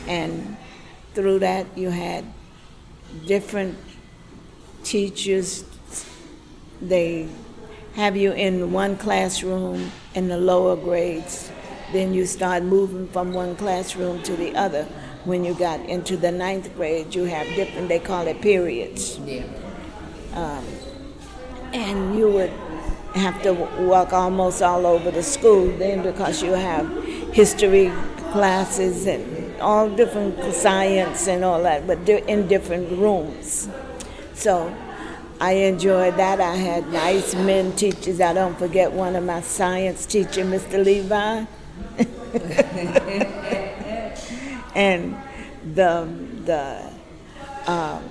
And 0.06 0.58
through 1.14 1.38
that, 1.38 1.66
you 1.74 1.88
had 1.88 2.26
different 3.26 3.78
teachers. 4.82 5.64
They 6.88 7.28
have 7.94 8.16
you 8.16 8.32
in 8.32 8.72
one 8.72 8.96
classroom 8.96 9.90
in 10.14 10.28
the 10.28 10.36
lower 10.36 10.76
grades. 10.76 11.50
Then 11.92 12.12
you 12.12 12.26
start 12.26 12.62
moving 12.62 13.08
from 13.08 13.32
one 13.32 13.56
classroom 13.56 14.22
to 14.24 14.36
the 14.36 14.54
other. 14.54 14.84
When 15.24 15.44
you 15.44 15.54
got 15.54 15.80
into 15.80 16.16
the 16.18 16.30
ninth 16.30 16.74
grade, 16.74 17.14
you 17.14 17.24
have 17.24 17.46
different, 17.54 17.88
they 17.88 18.00
call 18.00 18.26
it 18.26 18.42
periods. 18.42 19.18
Yeah. 19.18 19.44
Um, 20.34 20.66
and 21.72 22.18
you 22.18 22.30
would 22.30 22.52
have 23.14 23.40
to 23.42 23.52
walk 23.52 24.12
almost 24.12 24.60
all 24.60 24.84
over 24.86 25.10
the 25.10 25.22
school 25.22 25.66
then 25.78 26.02
because 26.02 26.42
you 26.42 26.52
have 26.52 26.86
history 27.32 27.90
classes 28.32 29.06
and 29.06 29.60
all 29.60 29.88
different 29.88 30.52
science 30.52 31.28
and 31.28 31.44
all 31.44 31.62
that, 31.62 31.86
but 31.86 32.04
they're 32.04 32.24
in 32.26 32.48
different 32.48 32.90
rooms. 32.98 33.68
So 34.34 34.74
I 35.40 35.52
enjoyed 35.52 36.16
that. 36.16 36.40
I 36.40 36.54
had 36.54 36.92
nice 36.92 37.34
men 37.34 37.74
teachers. 37.76 38.20
I 38.20 38.32
don't 38.32 38.58
forget 38.58 38.92
one 38.92 39.16
of 39.16 39.24
my 39.24 39.40
science 39.40 40.06
teacher, 40.06 40.44
Mr. 40.44 40.84
Levi. 40.84 41.44
and 44.74 45.16
the 45.74 46.08
the 46.44 46.90
um, 47.66 48.02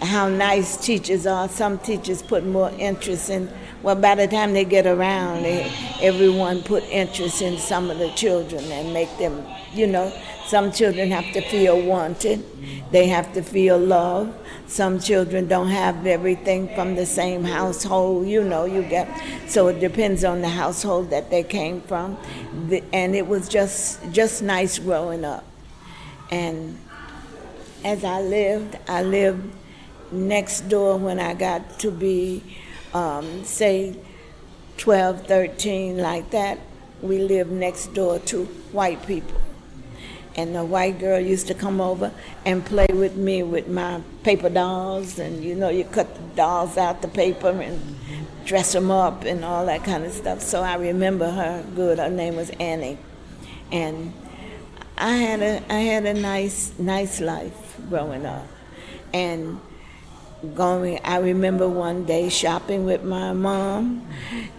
how 0.00 0.28
nice 0.28 0.76
teachers 0.76 1.26
are. 1.26 1.48
Some 1.48 1.78
teachers 1.78 2.22
put 2.22 2.44
more 2.44 2.70
interest 2.78 3.30
in. 3.30 3.50
Well, 3.82 3.96
by 3.96 4.14
the 4.14 4.28
time 4.28 4.52
they 4.52 4.64
get 4.64 4.86
around, 4.86 5.42
they, 5.42 5.72
everyone 6.00 6.62
put 6.62 6.84
interest 6.84 7.42
in 7.42 7.58
some 7.58 7.90
of 7.90 7.98
the 7.98 8.10
children 8.10 8.62
and 8.70 8.92
make 8.92 9.16
them, 9.18 9.44
you 9.72 9.86
know. 9.86 10.12
Some 10.46 10.72
children 10.72 11.10
have 11.10 11.32
to 11.32 11.40
feel 11.40 11.80
wanted. 11.80 12.44
They 12.90 13.06
have 13.08 13.32
to 13.34 13.42
feel 13.42 13.78
loved. 13.78 14.34
Some 14.72 15.00
children 15.00 15.48
don't 15.48 15.68
have 15.68 16.06
everything 16.06 16.74
from 16.74 16.94
the 16.94 17.04
same 17.04 17.44
household, 17.44 18.26
you 18.26 18.42
know, 18.42 18.64
you 18.64 18.82
get. 18.82 19.06
So 19.46 19.68
it 19.68 19.80
depends 19.80 20.24
on 20.24 20.40
the 20.40 20.48
household 20.48 21.10
that 21.10 21.28
they 21.28 21.42
came 21.42 21.82
from. 21.82 22.16
And 22.90 23.14
it 23.14 23.26
was 23.26 23.50
just 23.50 24.00
just 24.12 24.40
nice 24.40 24.78
growing 24.78 25.26
up. 25.26 25.44
And 26.30 26.78
as 27.84 28.02
I 28.02 28.22
lived, 28.22 28.78
I 28.88 29.02
lived 29.02 29.52
next 30.10 30.70
door 30.70 30.96
when 30.96 31.20
I 31.20 31.34
got 31.34 31.78
to 31.80 31.90
be, 31.90 32.42
um, 32.94 33.44
say, 33.44 33.94
12, 34.78 35.26
13, 35.26 35.98
like 35.98 36.30
that. 36.30 36.58
We 37.02 37.18
lived 37.18 37.52
next 37.52 37.92
door 37.92 38.20
to 38.20 38.46
white 38.72 39.06
people. 39.06 39.38
And 40.34 40.54
the 40.54 40.64
white 40.64 40.98
girl 40.98 41.20
used 41.20 41.46
to 41.48 41.54
come 41.54 41.80
over 41.80 42.10
and 42.46 42.64
play 42.64 42.86
with 42.90 43.16
me 43.16 43.42
with 43.42 43.68
my 43.68 44.00
paper 44.22 44.48
dolls. 44.48 45.18
And 45.18 45.44
you 45.44 45.54
know, 45.54 45.68
you 45.68 45.84
cut 45.84 46.14
the 46.14 46.22
dolls 46.36 46.76
out 46.76 47.02
the 47.02 47.08
paper 47.08 47.50
and 47.50 47.80
dress 48.44 48.72
them 48.72 48.90
up 48.90 49.24
and 49.24 49.44
all 49.44 49.66
that 49.66 49.84
kind 49.84 50.04
of 50.04 50.12
stuff. 50.12 50.40
So 50.40 50.62
I 50.62 50.76
remember 50.76 51.30
her 51.30 51.64
good. 51.74 51.98
Her 51.98 52.10
name 52.10 52.36
was 52.36 52.50
Annie. 52.50 52.98
And 53.70 54.12
I 54.98 55.16
had 55.16 55.42
a 55.42 55.72
I 55.72 55.80
had 55.80 56.06
a 56.06 56.14
nice 56.14 56.72
nice 56.78 57.20
life 57.20 57.76
growing 57.88 58.24
up, 58.26 58.46
and 59.12 59.60
going. 60.54 61.00
I 61.02 61.16
remember 61.18 61.68
one 61.68 62.04
day 62.04 62.28
shopping 62.28 62.84
with 62.84 63.02
my 63.02 63.32
mom, 63.32 64.06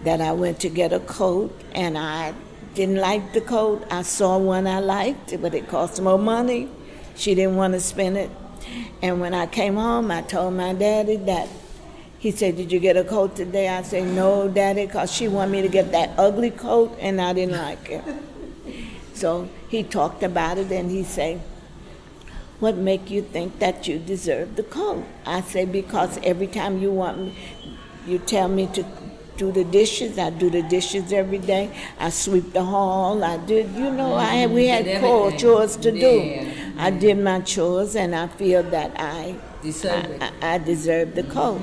that 0.02 0.20
I 0.20 0.32
went 0.32 0.60
to 0.60 0.68
get 0.68 0.92
a 0.92 1.00
coat, 1.00 1.58
and 1.72 1.96
I 1.96 2.34
didn't 2.74 2.96
like 2.96 3.32
the 3.32 3.40
coat. 3.40 3.86
I 3.90 4.02
saw 4.02 4.38
one 4.38 4.66
I 4.66 4.80
liked, 4.80 5.40
but 5.40 5.54
it 5.54 5.68
cost 5.68 6.00
more 6.00 6.18
money. 6.18 6.68
She 7.16 7.34
didn't 7.34 7.56
want 7.56 7.74
to 7.74 7.80
spend 7.80 8.16
it, 8.16 8.30
and 9.02 9.20
when 9.20 9.34
I 9.34 9.46
came 9.46 9.76
home, 9.76 10.10
I 10.10 10.22
told 10.22 10.54
my 10.54 10.72
daddy 10.72 11.16
that. 11.16 11.48
He 12.18 12.30
said, 12.30 12.56
"Did 12.56 12.72
you 12.72 12.80
get 12.80 12.96
a 12.96 13.04
coat 13.04 13.36
today?" 13.36 13.68
I 13.68 13.82
said, 13.82 14.06
"No, 14.08 14.48
Daddy, 14.48 14.86
because 14.86 15.12
she 15.12 15.28
wanted 15.28 15.52
me 15.52 15.62
to 15.62 15.68
get 15.68 15.92
that 15.92 16.10
ugly 16.18 16.50
coat, 16.50 16.96
and 17.00 17.20
I 17.20 17.32
didn't 17.34 17.56
like 17.56 17.90
it." 17.90 18.04
So 19.14 19.48
he 19.68 19.82
talked 19.82 20.22
about 20.22 20.58
it 20.58 20.72
and 20.72 20.90
he 20.90 21.04
said, 21.04 21.40
what 22.60 22.76
make 22.76 23.10
you 23.10 23.22
think 23.22 23.58
that 23.58 23.86
you 23.88 23.98
deserve 23.98 24.56
the 24.56 24.62
coat? 24.62 25.04
I 25.26 25.40
say, 25.40 25.64
because 25.64 26.18
every 26.22 26.46
time 26.46 26.78
you 26.78 26.90
want 26.92 27.18
me, 27.18 27.34
you 28.06 28.18
tell 28.18 28.48
me 28.48 28.68
to 28.68 28.84
do 29.36 29.52
the 29.52 29.64
dishes. 29.64 30.18
I 30.18 30.30
do 30.30 30.50
the 30.50 30.62
dishes 30.62 31.12
every 31.12 31.38
day. 31.38 31.70
I 31.98 32.10
sweep 32.10 32.52
the 32.52 32.64
hall. 32.64 33.22
I 33.24 33.36
did, 33.38 33.70
you 33.72 33.90
know, 33.90 34.14
I 34.14 34.34
had, 34.34 34.50
we 34.50 34.66
had 34.66 35.00
core 35.00 35.32
chores 35.32 35.76
to 35.78 35.92
do. 35.92 36.52
I 36.78 36.90
did 36.90 37.18
my 37.18 37.40
chores, 37.40 37.96
and 37.96 38.14
I 38.14 38.28
feel 38.28 38.62
that 38.62 38.92
I 38.98 39.36
Deserve 39.64 40.20
I, 40.20 40.30
I, 40.42 40.54
I 40.54 40.58
deserve 40.58 41.14
the 41.14 41.22
coat. 41.22 41.62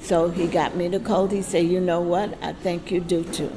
So 0.00 0.30
he 0.30 0.46
got 0.46 0.74
me 0.74 0.88
the 0.88 1.00
coat. 1.00 1.32
He 1.32 1.42
said, 1.42 1.66
you 1.66 1.80
know 1.80 2.00
what? 2.00 2.42
I 2.42 2.54
think 2.54 2.90
you 2.90 2.98
do 2.98 3.24
too. 3.24 3.52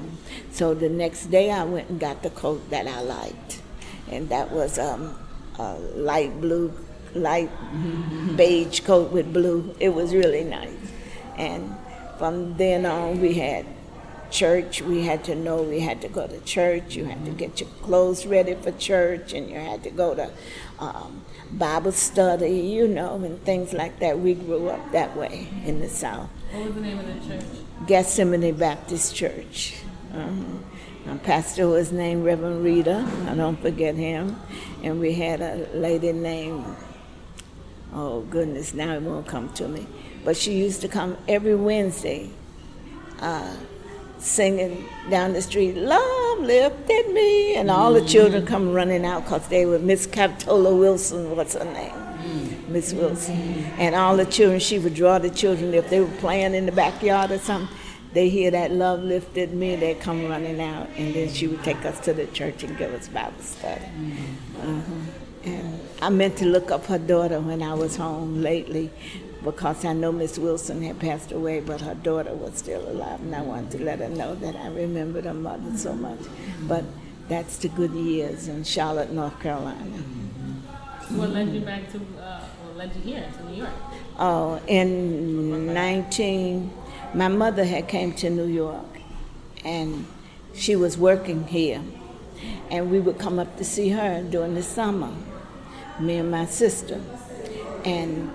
So 0.51 0.73
the 0.73 0.89
next 0.89 1.28
day, 1.28 1.49
I 1.49 1.63
went 1.63 1.89
and 1.89 1.99
got 1.99 2.21
the 2.21 2.30
coat 2.30 2.69
that 2.71 2.88
I 2.88 2.99
liked, 3.01 3.62
and 4.10 4.28
that 4.30 4.51
was 4.51 4.78
um, 4.78 5.17
a 5.58 5.75
light 5.95 6.41
blue, 6.41 6.73
light 7.13 7.49
beige 8.36 8.82
coat 8.82 9.12
with 9.12 9.32
blue. 9.32 9.73
It 9.80 9.89
was 9.89 10.13
really 10.13 10.43
nice, 10.43 10.91
and 11.38 11.73
from 12.17 12.58
then 12.58 12.86
on, 12.86 13.19
we 13.21 13.34
had 13.36 13.65
church. 14.32 14.82
We 14.82 15.04
had 15.04 15.23
to 15.25 15.36
know 15.36 15.62
we 15.62 15.80
had 15.80 16.01
to 16.01 16.08
go 16.10 16.28
to 16.28 16.39
church. 16.41 16.95
You 16.95 17.06
had 17.06 17.25
to 17.25 17.32
get 17.32 17.62
your 17.62 17.69
clothes 17.82 18.25
ready 18.25 18.56
for 18.56 18.71
church, 18.71 19.34
and 19.34 19.49
you 19.49 19.56
had 19.56 19.84
to 19.84 19.89
go 19.89 20.15
to 20.15 20.30
um, 20.80 21.23
Bible 21.51 21.91
study, 21.91 22.60
you 22.60 22.88
know, 22.88 23.15
and 23.15 23.41
things 23.43 23.73
like 23.73 23.99
that. 23.99 24.19
We 24.19 24.34
grew 24.34 24.69
up 24.69 24.91
that 24.91 25.15
way 25.15 25.47
in 25.65 25.80
the 25.80 25.89
South. 25.89 26.30
What 26.51 26.65
was 26.65 26.75
the 26.75 26.82
name 26.82 26.99
of 26.99 27.08
the 27.08 27.28
church? 27.28 27.45
Gethsemane 27.88 28.56
Baptist 28.56 29.15
Church. 29.15 29.75
Mm-hmm. 30.12 30.58
My 31.06 31.17
pastor 31.17 31.67
was 31.67 31.91
named 31.91 32.25
Reverend 32.25 32.63
Rita. 32.63 33.08
I 33.28 33.36
don't 33.36 33.62
forget 33.62 33.95
him. 33.95 34.41
And 34.82 34.99
we 34.99 35.13
had 35.13 35.39
a 35.39 35.67
lady 35.73 36.12
named, 36.12 36.65
oh 37.93 38.21
goodness, 38.21 38.73
now 38.73 38.93
it 38.95 39.01
won't 39.04 39.28
come 39.28 39.49
to 39.54 39.67
me. 39.67 39.86
But 40.25 40.35
she 40.35 40.53
used 40.53 40.81
to 40.81 40.88
come 40.88 41.17
every 41.27 41.55
Wednesday 41.55 42.31
uh, 43.21 43.55
singing 44.17 44.89
down 45.09 45.33
the 45.33 45.41
street, 45.41 45.75
Love 45.75 46.39
lifted 46.39 47.13
me. 47.13 47.55
And 47.55 47.69
all 47.69 47.93
the 47.93 48.03
children 48.05 48.45
come 48.45 48.73
running 48.73 49.05
out 49.05 49.23
because 49.23 49.47
they 49.47 49.65
were 49.65 49.79
Miss 49.79 50.05
Capitola 50.05 50.75
Wilson, 50.75 51.35
what's 51.35 51.53
her 51.53 51.63
name? 51.63 51.93
Miss 52.67 52.91
Wilson. 52.93 53.35
And 53.77 53.95
all 53.95 54.17
the 54.17 54.25
children, 54.25 54.59
she 54.59 54.79
would 54.79 54.95
draw 54.95 55.19
the 55.19 55.29
children 55.29 55.73
if 55.73 55.89
they 55.89 55.99
were 55.99 56.17
playing 56.17 56.55
in 56.55 56.65
the 56.65 56.71
backyard 56.71 57.31
or 57.31 57.38
something. 57.38 57.73
They 58.13 58.29
hear 58.29 58.49
that 58.51 58.71
love 58.71 59.01
lifted 59.01 59.53
me, 59.53 59.75
they 59.75 59.93
come 59.93 60.27
running 60.29 60.61
out, 60.61 60.88
and 60.95 61.13
then 61.13 61.31
she 61.33 61.47
would 61.47 61.63
take 61.63 61.83
us 61.85 61.99
to 62.05 62.13
the 62.13 62.25
church 62.27 62.63
and 62.63 62.77
give 62.77 62.93
us 62.93 63.09
Bible 63.09 63.41
study. 63.41 63.83
Uh-huh. 64.61 65.24
And 65.45 65.79
I 66.01 66.10
meant 66.10 66.38
to 66.38 66.45
look 66.45 66.71
up 66.71 66.86
her 66.86 66.97
daughter 66.97 67.39
when 67.39 67.62
I 67.62 67.73
was 67.73 67.95
home 67.95 68.41
lately 68.41 68.91
because 69.45 69.86
I 69.86 69.93
know 69.93 70.12
Miss 70.12 70.39
Wilson 70.39 70.81
had 70.81 70.99
passed 70.99 71.31
away, 71.31 71.60
but 71.60 71.79
her 71.81 71.93
daughter 71.93 72.34
was 72.34 72.58
still 72.58 72.81
alive, 72.89 73.21
and 73.21 73.36
I 73.36 73.41
wanted 73.41 73.71
to 73.77 73.84
let 73.84 73.99
her 73.99 74.10
know 74.10 74.34
that 74.36 74.55
I 74.55 74.67
remembered 74.69 75.25
her 75.25 75.36
mother 75.36 75.77
so 75.77 75.93
much. 75.93 76.19
But 76.63 76.84
that's 77.29 77.58
the 77.58 77.69
good 77.69 77.91
years 77.91 78.47
in 78.47 78.63
Charlotte, 78.63 79.12
North 79.12 79.39
Carolina. 79.39 80.03
What 81.10 81.29
led 81.29 81.49
you 81.49 81.62
back 81.62 81.91
to, 81.91 81.97
uh, 82.19 82.39
what 82.63 82.77
led 82.77 82.95
you 82.95 83.01
here 83.13 83.25
to 83.38 83.45
New 83.45 83.58
York? 83.58 83.69
Oh, 84.17 84.60
in 84.67 85.71
19, 85.73 86.71
my 87.13 87.27
mother 87.27 87.63
had 87.63 87.88
came 87.88 88.13
to 88.13 88.29
New 88.31 88.47
York, 88.47 88.99
and 89.63 90.08
she 90.55 90.75
was 90.75 90.97
working 90.97 91.45
here, 91.45 91.81
and 92.71 92.89
we 92.89 92.99
would 92.99 93.19
come 93.19 93.38
up 93.38 93.58
to 93.58 93.63
see 93.63 93.89
her 93.89 94.23
during 94.23 94.55
the 94.55 94.63
summer, 94.63 95.12
me 95.99 96.17
and 96.17 96.31
my 96.31 96.45
sister, 96.45 97.01
and 97.84 98.31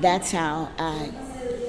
that's 0.00 0.32
how 0.32 0.70
I 0.78 1.12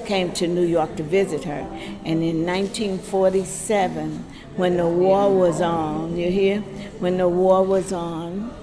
came 0.05 0.31
to 0.33 0.47
New 0.47 0.65
York 0.65 0.95
to 0.97 1.03
visit 1.03 1.43
her. 1.43 1.67
And 2.05 2.23
in 2.23 2.45
1947, 2.45 4.23
when 4.55 4.77
the 4.77 4.87
war 4.87 5.35
was 5.35 5.61
on, 5.61 6.15
you 6.15 6.31
hear? 6.31 6.61
When 6.99 7.17
the 7.17 7.27
war 7.27 7.63
was 7.63 7.91
on, 7.91 8.53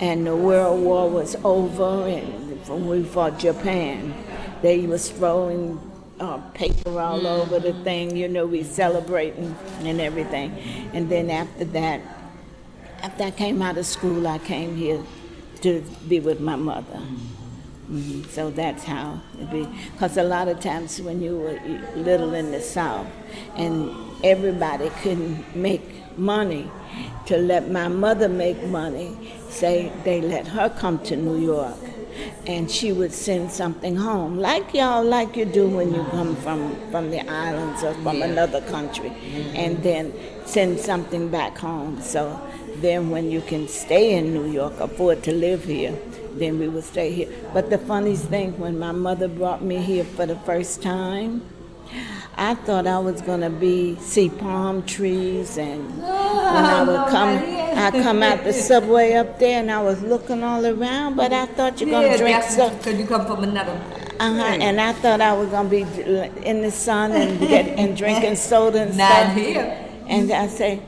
and 0.00 0.26
the 0.26 0.36
World 0.36 0.82
War 0.82 1.10
was 1.10 1.36
over, 1.42 2.06
and 2.08 2.66
when 2.68 2.86
we 2.86 3.02
fought 3.02 3.38
Japan, 3.38 4.14
they 4.62 4.86
was 4.86 5.10
throwing 5.10 5.80
uh, 6.20 6.38
paper 6.54 7.00
all 7.00 7.26
over 7.26 7.58
the 7.58 7.72
thing. 7.84 8.16
You 8.16 8.28
know, 8.28 8.46
we 8.46 8.62
celebrating 8.62 9.56
and 9.80 10.00
everything. 10.00 10.52
And 10.92 11.08
then 11.08 11.30
after 11.30 11.64
that, 11.66 12.00
after 13.02 13.24
I 13.24 13.30
came 13.30 13.62
out 13.62 13.78
of 13.78 13.86
school, 13.86 14.26
I 14.26 14.38
came 14.38 14.76
here 14.76 15.02
to 15.60 15.82
be 16.08 16.20
with 16.20 16.40
my 16.40 16.56
mother. 16.56 17.00
Mhm. 17.90 18.28
So 18.30 18.50
that's 18.50 18.84
how 18.84 19.20
it 19.40 19.50
be. 19.50 19.66
Because 19.92 20.16
a 20.18 20.22
lot 20.22 20.48
of 20.48 20.60
times 20.60 21.00
when 21.00 21.22
you 21.22 21.36
were 21.36 21.58
little 21.96 22.34
in 22.34 22.50
the 22.50 22.60
South, 22.60 23.06
and 23.56 23.90
everybody 24.22 24.90
couldn't 25.02 25.56
make 25.56 25.82
money, 26.18 26.70
to 27.26 27.36
let 27.38 27.70
my 27.70 27.88
mother 27.88 28.28
make 28.28 28.66
money, 28.66 29.16
say 29.48 29.92
they 30.04 30.20
let 30.20 30.48
her 30.48 30.68
come 30.68 30.98
to 31.00 31.16
New 31.16 31.38
York, 31.38 31.76
and 32.46 32.70
she 32.70 32.92
would 32.92 33.12
send 33.12 33.50
something 33.50 33.96
home, 33.96 34.38
like 34.38 34.74
y'all, 34.74 35.04
like 35.04 35.36
you 35.36 35.44
do 35.44 35.68
when 35.68 35.94
you 35.94 36.02
come 36.10 36.34
from 36.36 36.74
from 36.90 37.10
the 37.10 37.20
islands 37.30 37.82
or 37.84 37.94
from 37.94 38.22
another 38.22 38.60
country, 38.62 39.12
and 39.54 39.82
then 39.82 40.12
send 40.44 40.80
something 40.80 41.28
back 41.28 41.56
home. 41.58 42.00
So 42.02 42.38
then, 42.80 43.10
when 43.10 43.30
you 43.30 43.40
can 43.40 43.68
stay 43.68 44.14
in 44.16 44.32
New 44.34 44.46
York, 44.50 44.78
afford 44.80 45.22
to 45.24 45.32
live 45.32 45.64
here, 45.64 45.96
then 46.34 46.58
we 46.58 46.68
would 46.68 46.84
stay 46.84 47.12
here. 47.12 47.28
But 47.52 47.70
the 47.70 47.78
funniest 47.78 48.26
thing, 48.26 48.58
when 48.58 48.78
my 48.78 48.92
mother 48.92 49.28
brought 49.28 49.62
me 49.62 49.78
here 49.78 50.04
for 50.04 50.26
the 50.26 50.36
first 50.36 50.82
time, 50.82 51.42
I 52.36 52.54
thought 52.54 52.86
I 52.86 52.98
was 52.98 53.20
gonna 53.22 53.50
be 53.50 53.96
see 53.96 54.28
palm 54.28 54.82
trees 54.84 55.56
and 55.58 55.96
when 55.98 56.06
I 56.06 56.82
would 56.84 57.08
come 57.10 57.38
I 57.76 57.90
come 57.90 58.22
out 58.22 58.44
the 58.44 58.52
subway 58.52 59.14
up 59.14 59.38
there 59.40 59.58
and 59.60 59.70
I 59.70 59.82
was 59.82 60.00
looking 60.02 60.42
all 60.44 60.64
around, 60.64 61.16
but 61.16 61.32
I 61.32 61.46
thought 61.46 61.80
you're 61.80 61.90
gonna 61.90 62.16
drink 62.16 62.42
some 62.44 62.76
because 62.76 62.98
you 62.98 63.06
come 63.06 63.26
from 63.26 63.42
another. 63.42 63.72
uh-huh, 64.20 64.42
and 64.60 64.80
I 64.80 64.92
thought 64.92 65.20
I 65.20 65.32
was 65.32 65.48
gonna 65.48 65.68
be 65.68 65.82
in 66.44 66.62
the 66.62 66.70
sun 66.70 67.12
and 67.12 67.40
get 67.40 67.66
and 67.78 67.96
drinking 67.96 68.36
soda 68.50 68.82
and 68.82 68.96
Not 68.96 69.10
stuff. 69.10 69.34
here. 69.34 69.88
And 70.06 70.30
I 70.30 70.46
say, 70.48 70.80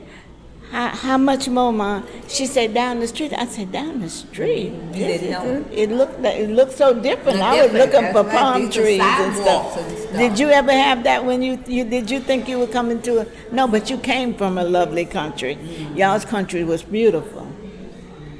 how, 0.71 0.89
how 0.91 1.19
much 1.19 1.49
more, 1.49 1.73
Mom? 1.73 2.07
She 2.29 2.47
said, 2.47 2.75
down 2.75 3.01
the 3.01 3.09
street. 3.09 3.33
I 3.33 3.47
said, 3.47 3.73
down 3.73 4.01
the 4.01 4.09
street. 4.09 4.73
You 4.93 4.93
didn't 4.93 5.31
know. 5.31 5.65
It 5.73 5.91
looked 5.91 6.25
it 6.25 6.51
looked 6.51 6.73
so 6.73 6.95
different. 6.95 7.39
Look 7.39 7.47
I 7.47 7.63
was 7.63 7.73
different, 7.73 7.93
looking 7.93 8.13
for 8.13 8.23
that's 8.23 8.35
right. 8.35 8.41
palm 8.41 8.63
These 8.67 8.75
trees 8.75 9.01
and 9.03 9.35
stuff. 9.35 9.77
and 9.77 9.99
stuff. 9.99 10.17
Did 10.17 10.39
you 10.39 10.49
ever 10.51 10.71
have 10.71 11.03
that 11.05 11.25
when 11.25 11.43
you, 11.43 11.59
you 11.67 11.85
did 11.85 12.09
you 12.09 12.21
think 12.21 12.49
you 12.49 12.59
were 12.61 12.69
coming 12.69 13.03
to 13.03 13.21
a 13.21 13.27
no? 13.53 13.67
But 13.67 13.91
you 13.91 13.99
came 13.99 14.33
from 14.35 14.59
a 14.59 14.65
lovely 14.65 15.05
country. 15.05 15.57
Mm-hmm. 15.57 15.97
Y'all's 15.97 16.25
country 16.25 16.63
was 16.63 16.85
beautiful. 16.85 17.51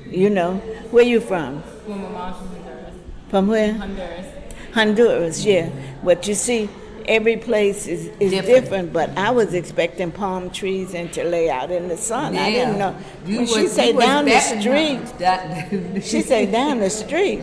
You 0.07 0.31
know 0.31 0.55
where 0.93 1.05
you 1.05 1.21
from? 1.21 1.65
Well, 1.87 1.99
my 1.99 2.09
mom's 2.11 2.37
from 2.37 2.49
Honduras. 2.49 2.95
From 3.29 3.49
where? 3.49 3.75
Honduras. 3.75 4.27
Honduras, 4.73 5.45
yeah. 5.45 5.71
But 6.05 6.29
you 6.29 6.35
see, 6.35 6.69
every 7.09 7.37
place 7.37 7.87
is, 7.87 8.07
is 8.21 8.31
Different. 8.31 8.47
different. 8.65 8.93
But 8.93 9.11
I 9.17 9.31
was 9.31 9.55
expecting 9.55 10.11
palm 10.13 10.51
trees 10.51 10.95
and 10.95 11.13
to 11.15 11.25
lay 11.25 11.51
out 11.51 11.71
in 11.71 11.89
the 11.89 11.97
sun. 11.97 12.37
I 12.37 12.51
didn't 12.51 12.79
know. 12.79 12.97
You 13.27 13.39
when 13.39 13.47
she 13.47 13.63
was- 13.63 13.73
said 13.73 13.99
down 13.99 14.25
the 14.25 14.41
street. 14.41 15.01
That- 15.19 16.03
she 16.05 16.23
said 16.23 16.53
down 16.53 16.81
the 16.81 16.91
street. 17.03 17.43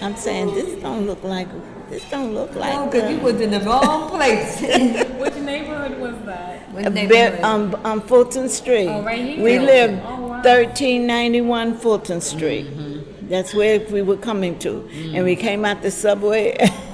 I'm 0.00 0.16
saying 0.16 0.54
this 0.54 0.80
don't 0.82 1.06
look 1.06 1.22
like 1.24 1.48
this 1.88 2.08
don't 2.10 2.34
look 2.34 2.54
like. 2.54 2.72
No, 2.74 2.80
like. 2.82 2.90
because 2.92 3.10
you 3.10 3.18
uh, 3.18 3.22
was 3.22 3.40
in 3.40 3.50
the 3.50 3.60
wrong 3.60 4.10
place. 4.10 4.60
Which 5.20 5.34
neighborhood 5.36 5.98
was 6.00 6.16
that? 6.24 6.68
A 6.74 6.90
neighborhood? 6.90 7.08
bit 7.08 7.44
on, 7.44 7.74
on 7.86 8.00
Fulton 8.00 8.48
Street. 8.48 8.88
Oh, 8.88 9.02
right 9.02 9.22
here? 9.22 9.42
We 9.44 9.58
lived 9.58 10.00
Oh, 10.04 10.20
wow. 10.22 10.28
1391 10.42 11.76
Fulton 11.78 12.20
Street. 12.20 12.66
Mm-hmm. 12.66 13.28
That's 13.28 13.54
where 13.54 13.80
we 13.90 14.02
were 14.02 14.16
coming 14.16 14.58
to. 14.60 14.88
And 15.14 15.24
we 15.24 15.36
came 15.36 15.64
out 15.64 15.82
the 15.82 15.90
subway 15.90 16.56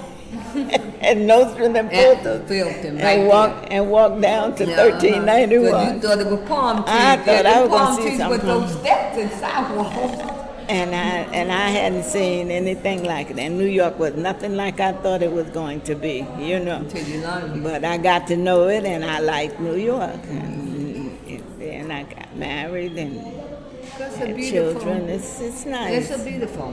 and 1.00 1.26
Nostrand 1.26 1.76
and 1.76 1.92
At 1.92 2.22
Fulton. 2.22 2.46
Fulton, 2.46 2.94
right 2.96 3.18
and 3.18 3.28
walked 3.28 3.68
and 3.70 3.90
walked 3.90 4.20
down 4.20 4.54
to 4.56 4.64
Yeah, 4.66 4.76
1391. 4.76 5.74
uh-huh. 5.74 5.84
'Cause 5.84 5.94
you 5.94 6.00
thought 6.00 6.18
it 6.20 6.26
was 6.26 6.48
palm 6.48 6.76
trees. 6.84 6.96
I 6.96 7.16
thought 7.16 7.46
I 7.46 7.60
was 7.62 7.68
gonna 7.70 7.84
palm 7.84 7.96
see 7.96 8.02
trees 8.02 8.18
some 8.18 8.30
with 8.30 8.40
palm- 8.42 8.60
those 8.62 8.72
steps 8.80 9.18
and 9.18 9.30
sidewalks. 9.32 10.32
and 10.68 10.94
I 10.94 11.08
and 11.38 11.50
I 11.52 11.68
hadn't 11.70 12.04
seen 12.04 12.50
anything 12.50 13.02
like 13.04 13.30
it. 13.30 13.38
And 13.38 13.58
New 13.58 13.66
York 13.66 13.98
was 13.98 14.14
nothing 14.14 14.56
like 14.56 14.78
I 14.80 14.92
thought 14.92 15.22
it 15.22 15.32
was 15.32 15.46
going 15.50 15.80
to 15.82 15.94
be, 15.94 16.26
you 16.38 16.58
know. 16.60 16.82
You 16.94 17.20
learn. 17.22 17.62
But 17.62 17.84
I 17.84 17.96
got 17.98 18.26
to 18.28 18.36
know 18.36 18.68
it, 18.68 18.84
and 18.84 19.04
I 19.04 19.18
liked 19.20 19.58
New 19.60 19.76
York, 19.76 20.20
and, 20.30 21.18
and 21.60 21.92
I 21.92 22.02
got 22.04 22.36
married 22.36 22.96
and 22.98 23.16
a 23.18 24.16
had 24.16 24.36
beautiful. 24.36 24.80
children. 24.80 25.08
It's 25.08 25.40
it's 25.40 25.66
nice. 25.66 26.10
It's 26.10 26.20
a 26.20 26.24
beautiful. 26.24 26.72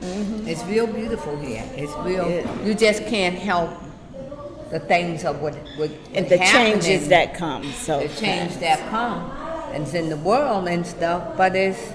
Mm-hmm. 0.00 0.46
It's 0.48 0.64
real 0.64 0.86
beautiful 0.86 1.36
here. 1.38 1.64
It's 1.74 1.92
real. 2.06 2.28
Yeah. 2.28 2.64
You 2.64 2.74
just 2.74 3.04
can't 3.06 3.36
help 3.36 3.70
the 4.70 4.80
things 4.80 5.24
of 5.24 5.40
what 5.40 5.54
what 5.76 5.90
and 6.14 6.28
the 6.28 6.38
changes 6.38 7.08
that 7.08 7.34
come. 7.34 7.64
So 7.72 8.00
the 8.00 8.08
change 8.08 8.52
fast. 8.52 8.60
that 8.60 8.90
come, 8.90 9.30
and 9.72 9.82
it's 9.84 9.94
in 9.94 10.08
the 10.08 10.16
world 10.16 10.68
and 10.68 10.86
stuff. 10.86 11.36
But 11.36 11.56
it's. 11.56 11.92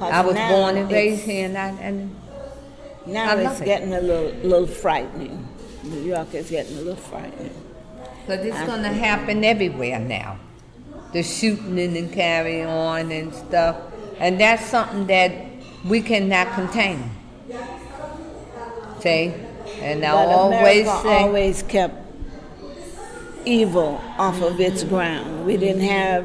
I 0.00 0.20
was 0.22 0.34
born 0.34 0.76
and 0.76 0.90
raised 0.90 1.24
here, 1.24 1.46
and 1.46 1.56
I, 1.56 1.68
and 1.80 2.16
Now 3.06 3.30
I 3.30 3.36
it's 3.36 3.44
love 3.44 3.62
it. 3.62 3.64
getting 3.64 3.94
a 3.94 4.00
little 4.00 4.32
little 4.48 4.66
frightening. 4.66 5.48
New 5.84 6.00
York 6.02 6.34
is 6.34 6.50
getting 6.50 6.76
a 6.78 6.80
little 6.80 6.96
frightening. 6.96 7.54
Because 8.26 8.46
it's 8.46 8.62
going 8.62 8.82
to 8.82 8.88
happen 8.88 9.44
everywhere 9.44 9.98
now. 9.98 10.38
The 11.12 11.22
shooting 11.22 11.96
and 11.96 12.10
carry 12.12 12.62
on 12.62 13.12
and 13.12 13.34
stuff. 13.34 13.76
And 14.18 14.40
that's 14.40 14.64
something 14.64 15.06
that 15.08 15.53
we 15.84 16.00
cannot 16.00 16.52
contain. 16.54 17.10
See? 19.00 19.34
And 19.80 20.04
I 20.04 20.12
But 20.12 20.28
always 20.28 20.82
America 20.86 21.02
say, 21.02 21.22
always 21.22 21.62
kept 21.62 21.94
evil 23.44 24.00
off 24.18 24.40
of 24.40 24.58
its 24.60 24.82
ground. 24.84 25.44
We 25.44 25.56
didn't 25.56 25.82
have 25.82 26.24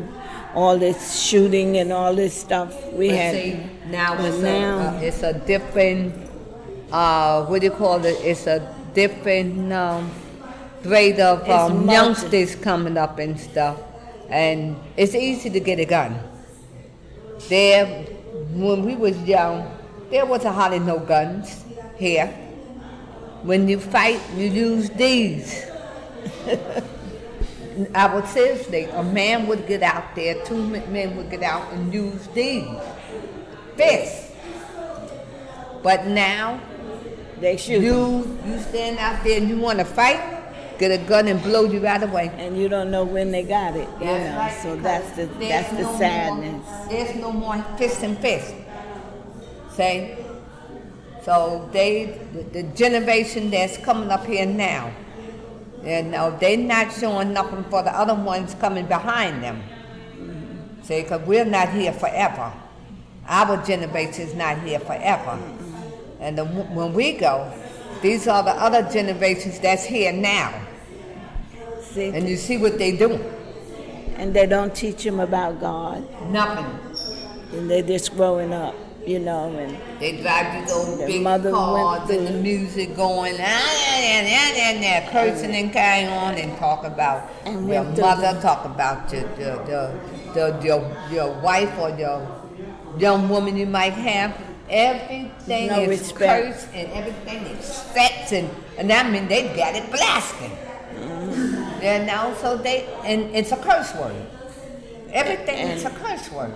all 0.56 0.78
this 0.78 1.19
shooting 1.22 1.78
and 1.78 1.91
all 1.91 2.15
this 2.15 2.34
stuff. 2.34 2.74
We 2.93 3.10
had 3.10 3.36
see, 3.36 3.60
now 3.88 4.15
but 4.15 4.26
it's, 4.26 4.38
now- 4.38 4.78
a, 4.78 4.98
uh, 4.98 5.02
it's 5.02 5.24
a 5.24 5.34
different, 5.34 6.15
uh, 6.91 7.45
what 7.45 7.60
do 7.60 7.65
you 7.67 7.72
call 7.74 8.04
it? 8.06 8.17
It's 8.24 8.48
a 8.48 8.74
different 8.93 9.72
um, 9.74 10.10
grade 10.84 11.19
of 11.19 11.48
um, 11.50 11.89
youngsters 11.89 12.56
coming 12.56 12.98
up 12.98 13.19
and 13.19 13.38
stuff. 13.39 13.78
And 14.30 14.78
it's 14.95 15.15
easy 15.15 15.50
to 15.50 15.60
get 15.60 15.80
a 15.80 15.86
gun. 15.86 16.17
There, 17.50 18.06
when 18.54 18.84
we 18.84 18.96
was 18.96 19.18
young, 19.24 19.78
there 20.10 20.26
wasn't 20.26 20.56
hardly 20.56 20.80
no 20.80 21.00
guns 21.00 21.64
here. 21.98 22.28
When 23.44 23.68
you 23.68 23.80
fight, 23.80 24.20
you 24.36 24.48
use 24.48 24.90
these. 24.90 25.66
I 27.96 28.14
would 28.14 28.28
seriously, 28.28 28.86
a 28.86 29.04
man 29.04 29.48
would 29.48 29.68
get 29.68 29.84
out 29.84 30.16
there, 30.16 30.44
two 30.44 30.68
men 30.68 30.92
men 30.92 31.16
would 31.16 31.30
get 31.30 31.44
out 31.44 31.72
and 31.72 31.94
use 31.94 32.28
these 32.28 32.68
fists. 33.78 34.32
But 35.82 36.08
now, 36.08 36.60
they 37.40 37.56
shoot. 37.56 37.82
you 37.82 38.38
you 38.46 38.60
stand 38.60 38.98
out 39.00 39.24
there 39.24 39.38
and 39.40 39.48
you 39.48 39.58
want 39.58 39.80
to 39.80 39.86
fight, 39.86 40.20
get 40.80 40.92
a 40.92 40.98
gun 40.98 41.28
and 41.28 41.44
blow 41.44 41.65
you 41.65 41.80
right 41.82 42.02
away. 42.02 42.32
and 42.38 42.58
you 42.58 42.70
don't 42.70 42.89
know 42.89 43.04
when 43.04 43.32
they 43.32 43.44
got 43.44 43.76
it. 43.76 43.88
You 44.00 44.06
That's 44.06 44.24
know, 44.24 44.38
right, 44.38 44.63
so 44.63 44.76
that's 44.78 45.15
the 45.15 45.26
that's 45.26 45.70
the 45.72 45.84
no 45.84 45.98
sadness. 45.98 46.65
More, 46.65 46.88
there's 46.89 47.15
no 47.18 47.32
more 47.32 47.63
fist 47.78 48.02
and 48.02 48.18
fist. 48.18 48.56
See? 49.76 50.15
So 51.24 51.70
they, 51.74 52.18
the, 52.34 52.44
the 52.44 52.63
generation 52.76 53.52
that's 53.52 53.78
coming 53.78 54.10
up 54.10 54.26
here 54.26 54.46
now, 54.46 54.92
you 55.84 56.02
know, 56.04 56.36
they're 56.39 56.58
not 56.58 56.94
showing 56.94 57.34
nothing 57.34 57.65
for 57.65 57.84
the 57.84 57.92
other 57.92 58.15
ones 58.15 58.56
coming 58.56 58.86
behind 58.88 59.44
them. 59.44 59.62
See, 60.84 61.02
because 61.04 61.22
we're 61.28 61.46
not 61.46 61.70
here 61.70 61.94
forever. 61.94 62.52
Our 63.28 63.63
generation's 63.63 64.34
not 64.34 64.60
here 64.62 64.80
forever. 64.80 65.38
And 66.20 66.38
the, 66.38 66.46
when 66.46 66.94
we 66.94 67.13
go, 67.13 67.52
these 68.02 68.28
are 68.28 68.44
the 68.44 68.52
other 68.52 68.89
generations 68.89 69.60
that's 69.60 69.84
here 69.84 70.13
now. 70.13 70.68
See, 72.00 72.08
And 72.16 72.30
you 72.30 72.38
see 72.38 72.58
what 72.58 72.78
they 72.78 72.96
do. 72.96 73.20
and 74.16 74.34
they 74.34 74.46
don't 74.46 74.74
teach 74.74 75.04
them 75.04 75.20
about 75.20 75.60
God, 75.60 76.00
Nothing. 76.32 76.66
and 77.54 77.70
they're 77.70 77.84
just 77.84 78.16
growing 78.16 78.54
up, 78.54 78.74
you 79.06 79.20
know, 79.20 79.50
and 79.58 79.78
They 80.00 80.22
drive 80.22 80.48
these 80.62 80.72
old 80.72 80.98
big 81.06 81.24
cars 81.26 82.10
and 82.10 82.26
the 82.28 82.32
music 82.32 82.96
going, 82.96 83.36
ah, 83.40 84.00
and, 84.00 84.28
and, 84.28 84.58
and, 84.58 84.86
and, 84.86 85.12
cursing 85.12 85.54
and 85.56 85.74
carrying 85.74 86.08
on 86.10 86.36
and 86.36 86.58
talk 86.58 86.86
about 86.86 87.30
And 87.46 87.68
your 87.68 87.84
mother, 87.84 88.34
the- 88.34 88.42
talk 88.42 88.64
about 88.66 89.12
your, 89.12 89.28
your, 89.38 89.58
your, 89.68 89.88
your, 90.36 90.64
your, 90.64 90.98
your 91.12 91.42
wife 91.42 91.78
or 91.80 91.90
your 92.00 92.26
young 92.98 93.28
woman 93.28 93.58
you 93.58 93.66
might 93.66 93.94
have. 93.94 94.32
Everything 94.70 95.68
No 95.68 95.80
is 95.82 95.90
respect. 96.00 96.44
cursed 96.54 96.68
and 96.76 96.92
everything 96.94 97.44
is 97.58 97.66
sex 97.66 98.32
and, 98.32 98.50
and 98.78 98.90
that 98.90 99.12
mean 99.12 99.28
they 99.28 99.48
got 99.56 99.76
it 99.76 99.90
blasting. 99.92 100.52
Mm-hmm. 101.00 101.49
You 101.82 102.06
know, 102.06 102.36
so 102.42 102.58
they, 102.58 102.88
and 103.06 103.36
it's 103.36 103.52
a 103.52 103.58
curse 103.58 103.94
word. 103.96 104.15
Everything 105.12 105.68
is 105.68 105.86
a 105.86 105.89
And- 105.89 105.98
curse 105.98 106.32
word. 106.32 106.54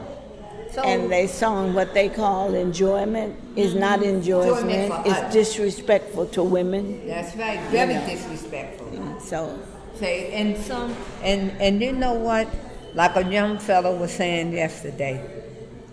So, 0.72 0.82
and 0.82 1.12
they 1.12 1.28
song 1.28 1.76
what 1.76 1.94
they 1.94 2.10
call 2.10 2.56
enjoyment 2.56 3.36
is 3.56 3.72
mm-hmm. 3.72 3.80
not 3.80 4.02
Enjoyment 4.02 4.66
enjoyment. 4.66 5.06
It's 5.06 5.20
us. 5.20 5.34
disrespectful 5.34 6.26
to 6.28 6.42
women. 6.42 7.08
That's 7.08 7.36
right, 7.36 7.60
very 7.70 7.94
disrespectful. 7.94 9.20
So 9.22 9.60
Say, 10.00 10.34
and 10.34 10.58
some, 10.58 10.96
and 11.22 11.52
and 11.62 11.80
you 11.80 11.92
know 11.94 12.14
what? 12.14 12.48
Like 12.96 13.16
a 13.16 13.24
young 13.24 13.60
fellow 13.60 13.96
was 13.96 14.12
saying 14.12 14.54
yesterday, 14.54 15.22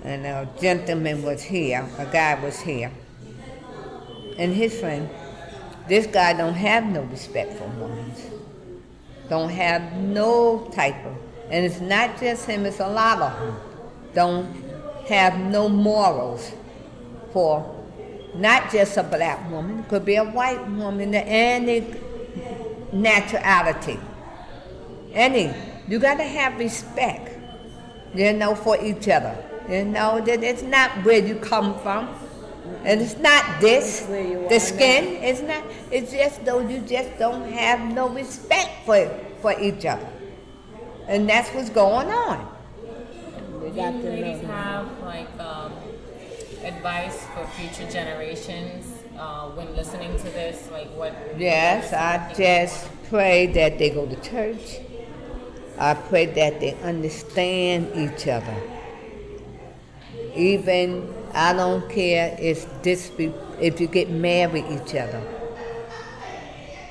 and 0.03 0.25
a 0.25 0.49
gentleman 0.59 1.23
was 1.23 1.43
here, 1.43 1.87
a 1.99 2.07
guy 2.07 2.43
was 2.43 2.59
here, 2.61 2.91
and 4.39 4.55
his 4.55 4.81
friend. 4.81 5.11
This 5.89 6.07
guy 6.07 6.33
don't 6.33 6.55
have 6.55 6.85
no 6.87 7.03
respect 7.03 7.53
for 7.59 7.65
women. 7.65 8.13
Don't 9.31 9.49
have 9.49 9.93
no 9.95 10.69
type 10.75 11.07
of, 11.07 11.17
and 11.51 11.65
it's 11.65 11.81
not 11.81 12.21
just 12.21 12.47
him; 12.47 12.67
it's 12.67 12.81
a 12.81 12.89
lot 12.89 13.23
of 13.23 13.39
them. 13.39 13.57
Don't 14.13 14.47
have 15.07 15.39
no 15.39 15.69
morals 15.69 16.53
for 17.33 17.65
not 18.35 18.73
just 18.73 18.97
a 18.97 19.05
black 19.05 19.49
woman, 19.51 19.85
could 19.85 20.05
be 20.05 20.17
a 20.17 20.25
white 20.25 20.69
woman, 20.69 21.15
any 21.15 21.83
naturality. 22.93 24.01
Any, 25.13 25.53
you 25.89 25.99
gotta 25.99 26.25
have 26.25 26.59
respect, 26.59 27.31
you 28.15 28.33
know, 28.33 28.55
for 28.55 28.83
each 28.85 29.09
other. 29.09 29.37
You 29.69 29.85
know, 29.85 30.21
that 30.21 30.43
it's 30.43 30.63
not 30.63 31.05
where 31.05 31.25
you 31.25 31.37
come 31.37 31.79
from. 31.79 32.09
And 32.85 33.03
it's 33.03 33.17
not 33.19 33.61
this, 33.61 34.01
the 34.01 34.57
are 34.57 34.61
skin. 34.61 35.23
It's 35.23 35.43
not. 35.43 35.63
It's 35.91 36.13
just 36.13 36.45
though 36.45 36.61
you 36.61 36.81
just 36.81 37.19
don't 37.19 37.51
have 37.53 37.93
no 37.93 38.09
respect 38.09 38.87
for 38.87 39.07
for 39.43 39.59
each 39.61 39.85
other, 39.85 40.09
and 41.07 41.29
that's 41.29 41.51
what's 41.51 41.69
going 41.69 42.09
on. 42.09 42.49
We 43.61 43.69
Do 43.69 43.77
got 43.77 43.95
you 43.95 44.03
to 44.03 44.09
ladies 44.09 44.41
have 44.47 44.89
like 45.03 45.29
um, 45.39 45.73
advice 46.65 47.27
for 47.35 47.47
future 47.49 47.91
generations 47.91 48.87
uh, 49.19 49.51
when 49.51 49.77
listening 49.77 50.17
to 50.17 50.25
this? 50.25 50.71
Like 50.73 50.89
what? 50.97 51.13
Yes, 51.37 51.93
I 51.93 52.33
just 52.33 52.89
pray 53.11 53.47
that 53.49 53.79
they 53.79 53.91
go 53.91 54.07
to 54.07 54.17
church. 54.23 54.81
I 55.77 55.95
pray 55.95 56.27
that 56.27 56.61
they 56.61 56.75
understand 56.81 57.93
each 57.95 58.27
other. 58.27 58.57
Even 60.35 61.20
I 61.33 61.53
don't 61.53 61.89
care 61.89 62.37
if 62.41 62.67
if 62.85 63.81
you 63.81 63.87
get 63.87 64.11
mad 64.11 64.53
with 64.53 64.65
each 64.71 64.95
other. 64.95 65.23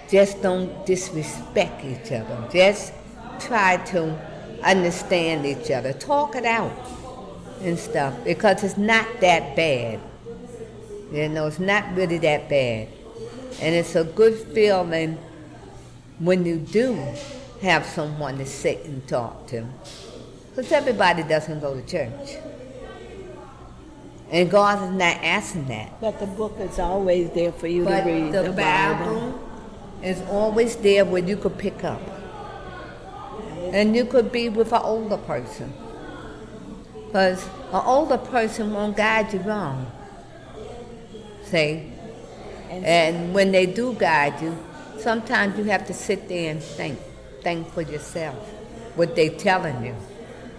Just 0.10 0.42
don't 0.42 0.86
disrespect 0.86 1.86
each 1.86 2.12
other. 2.12 2.48
Just 2.52 2.94
try 3.40 3.78
to 3.88 4.18
understand 4.64 5.46
each 5.46 5.72
other. 5.72 5.94
Talk 5.94 6.36
it 6.36 6.46
out 6.46 6.72
and 7.62 7.78
stuff 7.78 8.16
because 8.24 8.64
it's 8.64 8.78
not 8.78 9.06
that 9.22 9.56
bad. 9.56 10.00
You 11.12 11.30
know, 11.30 11.48
it's 11.48 11.60
not 11.60 11.96
really 11.96 12.18
that 12.20 12.50
bad. 12.50 12.88
And 13.62 13.76
it's 13.76 13.96
a 13.96 14.04
good 14.04 14.36
feeling 14.36 15.18
when 16.20 16.46
you 16.46 16.58
do 16.58 16.94
have 17.62 17.86
someone 17.86 18.38
to 18.38 18.46
sit 18.46 18.86
and 18.86 19.06
talk 19.08 19.48
to. 19.48 19.66
Because 20.50 20.72
everybody 20.72 21.24
doesn't 21.24 21.60
go 21.60 21.80
to 21.80 21.86
church. 21.86 22.38
And 24.32 24.50
God 24.52 24.84
is 24.84 24.92
not 24.92 25.18
asking 25.24 25.66
that. 25.68 26.00
But 26.00 26.20
the 26.20 26.28
book 26.28 26.56
is 26.60 26.78
always 26.78 27.32
there 27.32 27.52
for 27.52 27.68
you 27.68 27.84
But 27.84 28.04
to 28.04 28.12
read. 28.12 28.32
the, 28.32 28.52
Bible 28.52 29.40
is 30.04 30.22
always 30.30 30.76
there 30.78 31.04
where 31.04 31.24
you 31.24 31.36
could 31.36 31.58
pick 31.58 31.84
up. 31.84 32.02
And 33.74 33.96
you 33.96 34.06
could 34.06 34.32
be 34.32 34.50
with 34.50 34.72
an 34.72 34.82
older 34.84 35.18
person. 35.18 35.74
Because 37.08 37.44
an 37.72 37.82
older 37.86 38.18
person 38.18 38.74
won't 38.74 38.96
guide 38.96 39.34
you 39.34 39.40
wrong. 39.40 39.92
See? 41.44 41.92
And- 42.70 42.86
And 42.86 43.34
when 43.34 43.52
they 43.52 43.66
do 43.66 43.94
guide 43.94 44.40
you, 44.42 44.56
sometimes 45.00 45.58
you 45.58 45.64
have 45.66 45.88
to 45.88 45.94
sit 45.94 46.28
there 46.30 46.52
and 46.52 46.62
think, 46.62 47.00
think 47.42 47.68
for 47.74 47.82
yourself 47.82 48.36
what 48.96 49.16
they're 49.16 49.30
telling 49.32 49.84
you. 49.84 49.96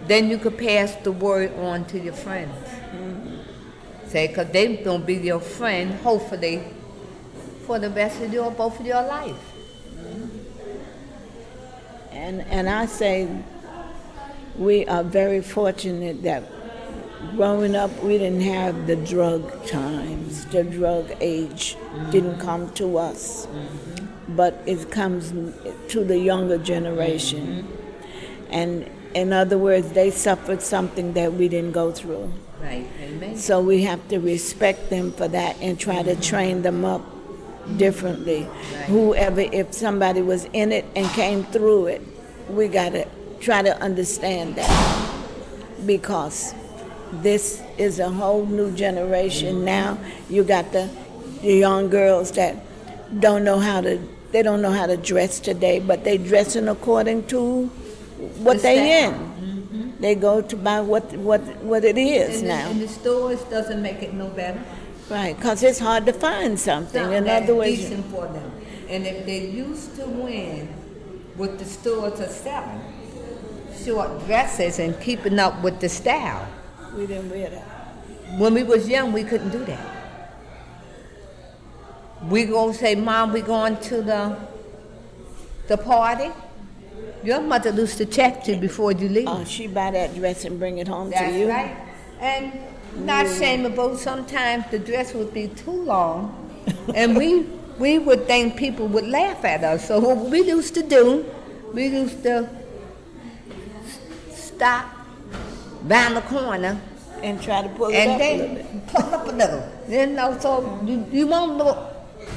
Then 0.07 0.29
you 0.29 0.37
could 0.37 0.57
pass 0.57 0.95
the 1.03 1.11
word 1.11 1.57
on 1.59 1.85
to 1.85 1.99
your 1.99 2.13
friends. 2.13 2.51
Mm-hmm. 2.67 3.10
Say, 4.11 4.27
because 4.27 4.51
they 4.51 4.75
gonna 4.75 5.05
be 5.05 5.15
your 5.15 5.39
friend, 5.39 5.93
hopefully, 6.01 6.61
for 7.65 7.79
the 7.79 7.89
rest 7.89 8.21
of 8.21 8.33
your 8.33 8.51
both 8.51 8.77
of 8.77 8.85
your 8.85 9.01
life. 9.03 9.53
And, 12.11 12.41
and 12.41 12.67
I 12.67 12.87
say 12.87 13.29
we 14.57 14.85
are 14.85 15.01
very 15.01 15.41
fortunate 15.41 16.23
that 16.23 16.43
growing 17.37 17.73
up 17.73 18.03
we 18.03 18.17
didn't 18.17 18.41
have 18.41 18.85
the 18.85 18.97
drug 18.97 19.65
times, 19.65 20.43
the 20.47 20.65
drug 20.65 21.15
age 21.21 21.77
didn't 22.09 22.37
come 22.37 22.69
to 22.73 22.97
us, 22.97 23.47
but 24.27 24.61
it 24.65 24.91
comes 24.91 25.31
to 25.87 26.03
the 26.03 26.19
younger 26.19 26.57
generation. 26.57 27.65
And 28.49 28.89
in 29.13 29.33
other 29.33 29.57
words, 29.57 29.91
they 29.91 30.11
suffered 30.11 30.61
something 30.61 31.13
that 31.13 31.33
we 31.33 31.47
didn't 31.47 31.71
go 31.71 31.91
through. 31.91 32.31
Right. 32.61 32.87
Amen. 33.01 33.37
So 33.37 33.61
we 33.61 33.83
have 33.83 34.07
to 34.09 34.19
respect 34.19 34.89
them 34.89 35.11
for 35.11 35.27
that 35.27 35.57
and 35.61 35.79
try 35.79 36.03
to 36.03 36.15
train 36.15 36.61
them 36.61 36.85
up 36.85 37.01
differently. 37.77 38.47
Whoever, 38.87 39.41
if 39.41 39.73
somebody 39.73 40.21
was 40.21 40.45
in 40.53 40.71
it 40.71 40.85
and 40.95 41.07
came 41.09 41.43
through 41.45 41.87
it, 41.87 42.01
we 42.49 42.67
got 42.67 42.91
to 42.91 43.07
try 43.39 43.61
to 43.61 43.79
understand 43.81 44.55
that 44.55 45.23
because 45.85 46.53
this 47.11 47.61
is 47.77 47.99
a 47.99 48.09
whole 48.09 48.45
new 48.45 48.71
generation 48.71 49.55
mm-hmm. 49.55 49.65
now. 49.65 49.97
You 50.29 50.43
got 50.43 50.71
the, 50.71 50.89
the 51.41 51.55
young 51.55 51.89
girls 51.89 52.31
that 52.33 52.55
don't 53.19 53.43
know 53.43 53.59
how 53.59 53.81
to 53.81 53.99
they 54.31 54.41
don't 54.41 54.61
know 54.61 54.71
how 54.71 54.85
to 54.85 54.95
dress 54.95 55.41
today, 55.41 55.79
but 55.79 56.05
they 56.05 56.17
dressing 56.17 56.69
according 56.69 57.27
to 57.27 57.69
what 58.43 58.57
The 58.57 58.63
they 58.63 59.03
in. 59.05 59.13
Mm-hmm. 59.13 60.01
They 60.01 60.15
go 60.15 60.41
to 60.41 60.55
buy 60.55 60.81
what 60.81 61.05
what 61.17 61.41
what 61.63 61.83
it 61.85 61.97
is 61.97 62.39
And, 62.39 62.47
now. 62.47 62.65
the, 62.65 62.71
and 62.71 62.81
the 62.81 62.87
stores 62.87 63.41
doesn't 63.55 63.81
make 63.81 64.01
it 64.01 64.13
no 64.13 64.27
better. 64.29 64.61
Right, 65.09 65.35
because 65.35 65.61
it's 65.63 65.79
hard 65.79 66.05
to 66.05 66.13
find 66.13 66.59
something. 66.59 67.01
Something 67.01 67.17
In 67.17 67.23
that's 67.25 67.43
other 67.43 67.55
words, 67.55 67.75
decent 67.75 68.05
for 68.07 68.27
them. 68.27 68.49
And 68.89 69.05
if 69.05 69.25
they 69.25 69.45
used 69.49 69.95
to 69.97 70.05
win 70.07 70.67
what 71.35 71.59
the 71.59 71.65
stores 71.65 72.19
are 72.21 72.29
selling, 72.29 72.81
short 73.83 74.25
dresses 74.25 74.79
and 74.79 74.99
keeping 75.01 75.37
up 75.39 75.61
with 75.63 75.79
the 75.81 75.89
style. 75.89 76.47
we 76.97 77.05
didn't 77.07 77.29
wear 77.29 77.49
that. 77.49 77.67
When 78.39 78.53
we 78.53 78.63
was 78.63 78.87
young, 78.87 79.11
we 79.11 79.23
couldn't 79.23 79.49
do 79.51 79.63
that. 79.65 79.87
We 82.29 82.45
go 82.45 82.71
say, 82.71 82.95
Mom, 82.95 83.33
we 83.33 83.41
going 83.41 83.77
to 83.89 84.01
the 84.01 84.37
the 85.67 85.77
party. 85.77 86.29
Your 87.23 87.41
mother 87.41 87.69
used 87.71 87.97
to 87.97 88.05
check 88.05 88.47
you 88.47 88.57
before 88.57 88.91
you 88.91 89.09
leave. 89.09 89.27
Oh, 89.27 89.43
she 89.43 89.67
buy 89.67 89.91
that 89.91 90.15
dress 90.15 90.45
and 90.45 90.57
bring 90.59 90.79
it 90.79 90.87
home 90.87 91.09
That's 91.11 91.31
to 91.31 91.39
you. 91.39 91.47
That's 91.47 91.69
right. 91.69 91.87
And 92.19 93.05
not 93.05 93.25
shameable, 93.25 93.97
sometimes 93.97 94.65
the 94.71 94.79
dress 94.79 95.13
would 95.13 95.33
be 95.33 95.47
too 95.47 95.71
long, 95.71 96.33
and 96.95 97.15
we 97.15 97.45
we 97.79 97.97
would 97.99 98.27
think 98.27 98.57
people 98.57 98.87
would 98.87 99.07
laugh 99.07 99.43
at 99.45 99.63
us. 99.63 99.87
So 99.87 99.99
what 99.99 100.17
we 100.29 100.41
used 100.41 100.73
to 100.75 100.83
do, 100.83 101.25
we 101.73 101.87
used 101.87 102.23
to 102.23 102.49
stop 104.31 104.85
round 105.83 106.15
the 106.15 106.21
corner 106.21 106.79
And 107.23 107.41
try 107.41 107.61
to 107.61 107.69
pull 107.69 107.89
it 107.89 107.95
and 107.95 108.11
up 108.11 108.21
a 108.21 108.37
little 108.37 108.55
bit. 108.55 108.65
then 108.71 108.81
pull 108.87 109.15
up 109.15 109.27
a 109.27 109.31
little. 109.31 109.63
You 109.87 110.07
know, 110.07 110.37
so 110.39 110.79
you, 110.85 111.05
you 111.11 111.27
won't 111.27 111.57
look 111.57 111.77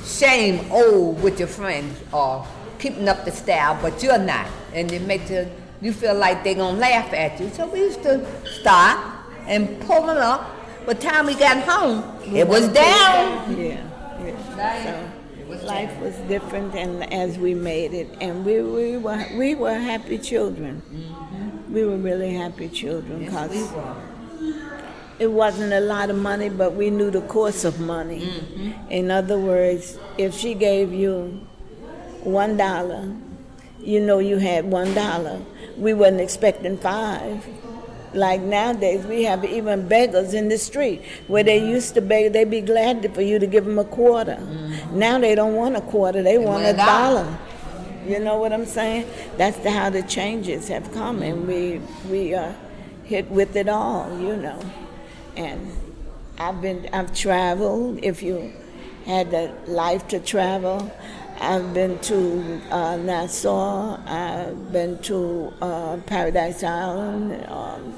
shame 0.04 0.70
old 0.70 1.22
with 1.22 1.38
your 1.38 1.48
friends 1.48 1.98
or 2.12 2.46
keeping 2.78 3.08
up 3.08 3.24
the 3.24 3.30
style, 3.30 3.78
but 3.80 4.02
you're 4.02 4.18
not. 4.18 4.46
And 4.72 4.90
it 4.92 5.02
makes 5.02 5.30
you, 5.30 5.50
you 5.80 5.92
feel 5.92 6.14
like 6.14 6.44
they're 6.44 6.54
going 6.54 6.74
to 6.74 6.80
laugh 6.80 7.12
at 7.12 7.40
you. 7.40 7.50
So 7.50 7.66
we 7.66 7.80
used 7.80 8.02
to 8.02 8.26
stop 8.44 9.26
and 9.46 9.80
pull 9.82 10.10
it 10.10 10.18
up. 10.18 10.50
By 10.86 10.94
the 10.94 11.00
time 11.00 11.26
we 11.26 11.34
got 11.34 11.62
home, 11.64 12.02
it 12.34 12.46
was 12.46 12.68
down. 12.68 13.56
Yeah, 13.56 13.80
yeah. 14.22 15.10
So 15.48 15.66
life 15.66 15.98
was 16.00 16.14
different, 16.28 16.74
and 16.74 17.12
as 17.12 17.38
we 17.38 17.54
made 17.54 17.94
it, 17.94 18.08
and 18.20 18.44
we, 18.44 18.62
we 18.62 18.96
were 18.96 19.26
we 19.34 19.54
were 19.54 19.74
happy 19.74 20.18
children. 20.18 20.82
We 21.70 21.84
were 21.84 21.96
really 21.96 22.34
happy 22.34 22.68
children 22.68 23.22
Yes, 23.22 23.30
because 23.30 23.50
we 24.40 24.54
it 25.18 25.30
wasn't 25.30 25.72
a 25.72 25.80
lot 25.80 26.10
of 26.10 26.16
money, 26.16 26.48
but 26.48 26.74
we 26.74 26.90
knew 26.90 27.10
the 27.10 27.20
course 27.22 27.64
of 27.64 27.80
money. 27.80 28.20
Mm-hmm. 28.20 28.90
In 28.90 29.10
other 29.10 29.38
words, 29.38 29.98
if 30.18 30.34
she 30.34 30.54
gave 30.54 30.92
you 30.92 31.46
one 32.24 32.56
dollar, 32.56 33.14
you 33.80 34.00
know 34.00 34.18
you 34.18 34.38
had 34.38 34.64
one 34.64 34.94
dollar. 34.94 35.40
We 35.76 35.94
wasn't 35.94 36.20
expecting 36.20 36.78
five. 36.78 37.46
Like 38.14 38.40
nowadays, 38.40 39.04
we 39.06 39.24
have 39.24 39.44
even 39.44 39.88
beggars 39.88 40.34
in 40.34 40.48
the 40.48 40.56
street 40.56 41.02
where 41.26 41.42
they 41.42 41.58
used 41.58 41.94
to 41.94 42.00
beg. 42.00 42.32
They'd 42.32 42.48
be 42.48 42.60
glad 42.60 43.12
for 43.12 43.22
you 43.22 43.40
to 43.40 43.46
give 43.46 43.64
them 43.64 43.78
a 43.78 43.84
quarter. 43.84 44.36
Mm-hmm. 44.36 44.98
Now 44.98 45.18
they 45.18 45.34
don't 45.34 45.54
want 45.54 45.76
a 45.76 45.80
quarter; 45.80 46.22
they, 46.22 46.38
want, 46.38 46.62
want 46.62 46.64
a 46.64 46.70
a 46.70 46.76
dollar. 46.76 47.24
dollar. 47.24 47.38
You 48.06 48.20
know 48.20 48.38
what 48.38 48.52
I'm 48.52 48.66
saying? 48.66 49.08
That's 49.36 49.58
the, 49.58 49.70
how 49.70 49.90
the 49.90 50.02
changes 50.02 50.68
have 50.68 50.92
come, 50.92 51.22
and 51.22 51.48
we 51.48 51.80
we 52.08 52.34
are 52.34 52.54
hit 53.04 53.28
with 53.30 53.56
it 53.56 53.68
all. 53.68 54.08
You 54.20 54.36
know, 54.36 54.60
and 55.36 55.72
I've 56.38 56.60
been 56.62 56.88
I've 56.92 57.12
traveled. 57.14 57.98
If 58.02 58.22
you 58.22 58.52
had 59.06 59.32
the 59.32 59.52
life 59.66 60.06
to 60.08 60.20
travel, 60.20 60.92
I've 61.40 61.74
been 61.74 61.98
to 62.00 62.60
uh, 62.70 62.96
Nassau. 62.96 63.98
I've 64.06 64.72
been 64.72 64.98
to 65.02 65.52
uh, 65.60 65.96
Paradise 66.06 66.62
Island, 66.62 67.44
um, 67.48 67.94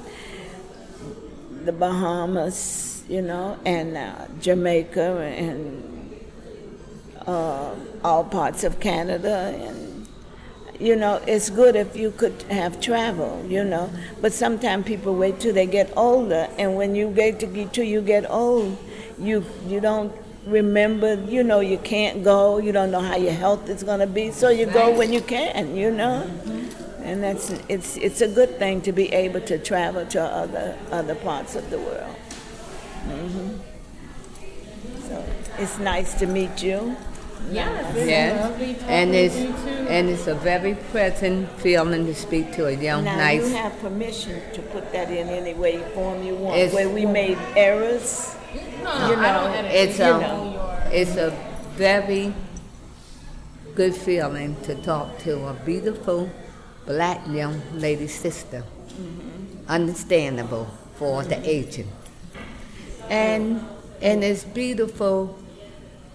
the 1.65 1.73
Bahamas. 1.73 3.05
You 3.09 3.23
know, 3.23 3.57
and 3.65 3.97
uh, 3.97 4.27
Jamaica, 4.41 5.19
and 5.19 6.21
uh, 7.27 7.75
all 8.03 8.25
parts 8.25 8.65
of 8.65 8.81
Canada 8.81 9.55
and 9.57 10.09
you 10.79 10.95
know 10.95 11.21
it's 11.27 11.49
good 11.51 11.75
if 11.75 11.97
you 11.97 12.11
could 12.11 12.43
have 12.51 12.81
travel 12.81 13.43
you 13.49 13.65
know 13.65 13.91
but 14.21 14.33
sometimes 14.33 14.87
people 14.87 15.15
wait 15.15 15.41
till 15.41 15.55
they 15.55 15.67
get 15.67 15.91
older 15.97 16.49
and 16.59 16.77
when 16.77 16.95
you 16.95 17.11
get 17.11 17.41
to 17.41 17.85
you 17.85 18.03
get 18.03 18.31
old 18.31 18.77
you 19.19 19.43
you 19.67 19.81
don't 19.81 20.13
remember 20.47 21.15
you 21.25 21.43
know 21.43 21.61
you 21.61 21.79
can't 21.79 22.23
go 22.23 22.59
you 22.59 22.73
don't 22.73 22.91
know 22.91 23.01
how 23.01 23.17
your 23.17 23.33
health 23.33 23.69
is 23.69 23.83
going 23.83 24.01
to 24.01 24.07
be 24.07 24.31
so 24.31 24.49
you 24.49 24.65
go 24.67 24.97
when 24.97 25.13
you 25.13 25.21
can 25.21 25.77
you 25.77 25.91
know 25.91 26.25
mm-hmm. 26.25 27.03
and 27.03 27.23
that's 27.23 27.51
it's 27.69 27.97
it's 27.97 28.21
a 28.21 28.29
good 28.29 28.57
thing 28.59 28.81
to 28.81 28.93
be 28.93 29.13
able 29.13 29.41
to 29.41 29.59
travel 29.59 30.07
to 30.07 30.23
other 30.23 30.79
other 30.93 31.17
parts 31.17 31.57
of 31.57 31.69
the 31.71 31.79
world 31.79 32.17
mm-hmm. 33.09 33.57
So 35.09 35.25
It's 35.59 35.79
nice 35.79 36.15
to 36.15 36.27
meet 36.27 36.63
you. 36.63 36.97
Yes, 37.53 37.95
it's 37.97 38.09
Yes, 38.09 38.41
lovely 38.51 38.77
and 38.89 39.15
it's 39.15 39.35
with 39.37 39.45
you 39.45 39.53
too. 39.53 39.89
and 39.89 40.09
it's 40.09 40.27
a 40.27 40.35
very 40.35 40.75
pleasant 40.91 41.49
feeling 41.61 42.07
to 42.07 42.15
speak 42.15 42.53
to 42.55 42.67
a 42.67 42.73
young, 42.73 43.05
Now 43.05 43.17
nice. 43.17 43.49
you 43.49 43.55
have 43.55 43.79
permission 43.81 44.41
to 44.55 44.63
put 44.63 44.91
that 44.93 45.11
in 45.11 45.29
any 45.29 45.55
way 45.55 45.79
form 45.95 46.25
you 46.25 46.35
want. 46.35 46.57
It's- 46.57 46.75
Where 46.75 46.89
we 46.89 47.07
made 47.07 47.39
errors, 47.55 48.36
no, 48.87 49.11
you 49.11 49.17
know, 49.17 49.69
it's 49.71 49.99
it. 49.99 50.03
a 50.03 50.19
know 50.21 50.57
it's 50.91 51.17
a 51.17 51.31
very 51.75 52.33
good 53.75 53.95
feeling 53.95 54.57
to 54.63 54.75
talk 54.77 55.19
to 55.19 55.47
a 55.47 55.55
beautiful 55.65 56.31
black 56.87 57.27
young 57.29 57.61
lady 57.75 58.07
sister. 58.07 58.65
Mm-hmm. 58.89 59.69
Understandable 59.69 60.69
for 60.95 61.23
the 61.25 61.35
mm-hmm. 61.35 61.45
aging, 61.45 61.93
and 63.11 63.63
and 64.01 64.23
it's 64.23 64.45
beautiful 64.45 65.39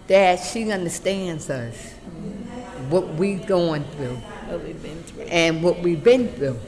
that 0.08 0.36
she 0.36 0.70
understands 0.72 1.50
us, 1.50 1.74
mm-hmm. 1.74 2.90
what 2.90 3.06
we 3.14 3.34
going 3.34 3.84
through. 3.84 4.16
what 4.48 4.64
we've 4.64 4.82
been 4.82 5.02
through. 5.02 5.22
and 5.24 5.62
what 5.62 5.78
we've 5.80 6.02
been 6.02 6.28
through. 6.28 6.58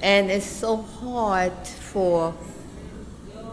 And 0.00 0.30
it's 0.30 0.46
so 0.46 0.76
hard 0.76 1.52
for 1.66 2.34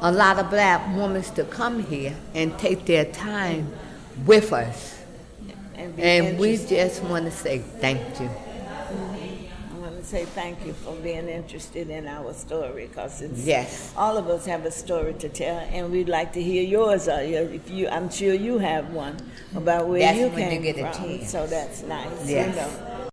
a 0.03 0.11
lot 0.11 0.37
of 0.37 0.49
black 0.49 0.85
women 0.97 1.21
to 1.23 1.43
come 1.45 1.81
here 1.81 2.13
and 2.35 2.57
take 2.59 2.85
their 2.85 3.05
time 3.05 3.71
with 4.25 4.51
us. 4.51 4.99
And, 5.75 5.97
And 5.99 6.37
we 6.37 6.57
just 6.57 7.01
want 7.03 7.25
to 7.25 7.31
say 7.31 7.59
thank 7.59 8.19
you. 8.19 8.29
I 8.29 9.77
want 9.79 9.97
to 9.97 10.03
say 10.05 10.25
thank 10.25 10.65
you 10.65 10.73
for 10.73 10.93
being 10.95 11.27
interested 11.29 11.89
in 11.89 12.05
our 12.07 12.33
story 12.33 12.87
because 12.87 13.21
it's 13.21 13.45
Yes. 13.45 13.93
all 13.97 14.17
of 14.17 14.27
us 14.27 14.45
have 14.45 14.65
a 14.65 14.71
story 14.71 15.13
to 15.15 15.29
tell, 15.29 15.57
and 15.71 15.89
we'd 15.91 16.09
like 16.09 16.33
to 16.33 16.43
hear 16.43 16.63
yours. 16.63 17.07
Uh, 17.07 17.21
If 17.23 17.69
you, 17.71 17.87
I'm 17.87 18.09
sure 18.11 18.33
you 18.33 18.59
have 18.59 18.91
one 18.93 19.15
about 19.55 19.87
where 19.87 19.99
That's 19.99 20.19
you 20.19 20.27
when 20.27 20.51
you 20.51 20.59
came 20.59 20.61
get 20.61 20.77
a 20.77 20.93
from. 20.93 21.25
So 21.25 21.47
that's 21.47 21.81
nice. 21.83 22.09
Yes. 22.29 22.55
You 22.55 22.61
know, 22.61 22.92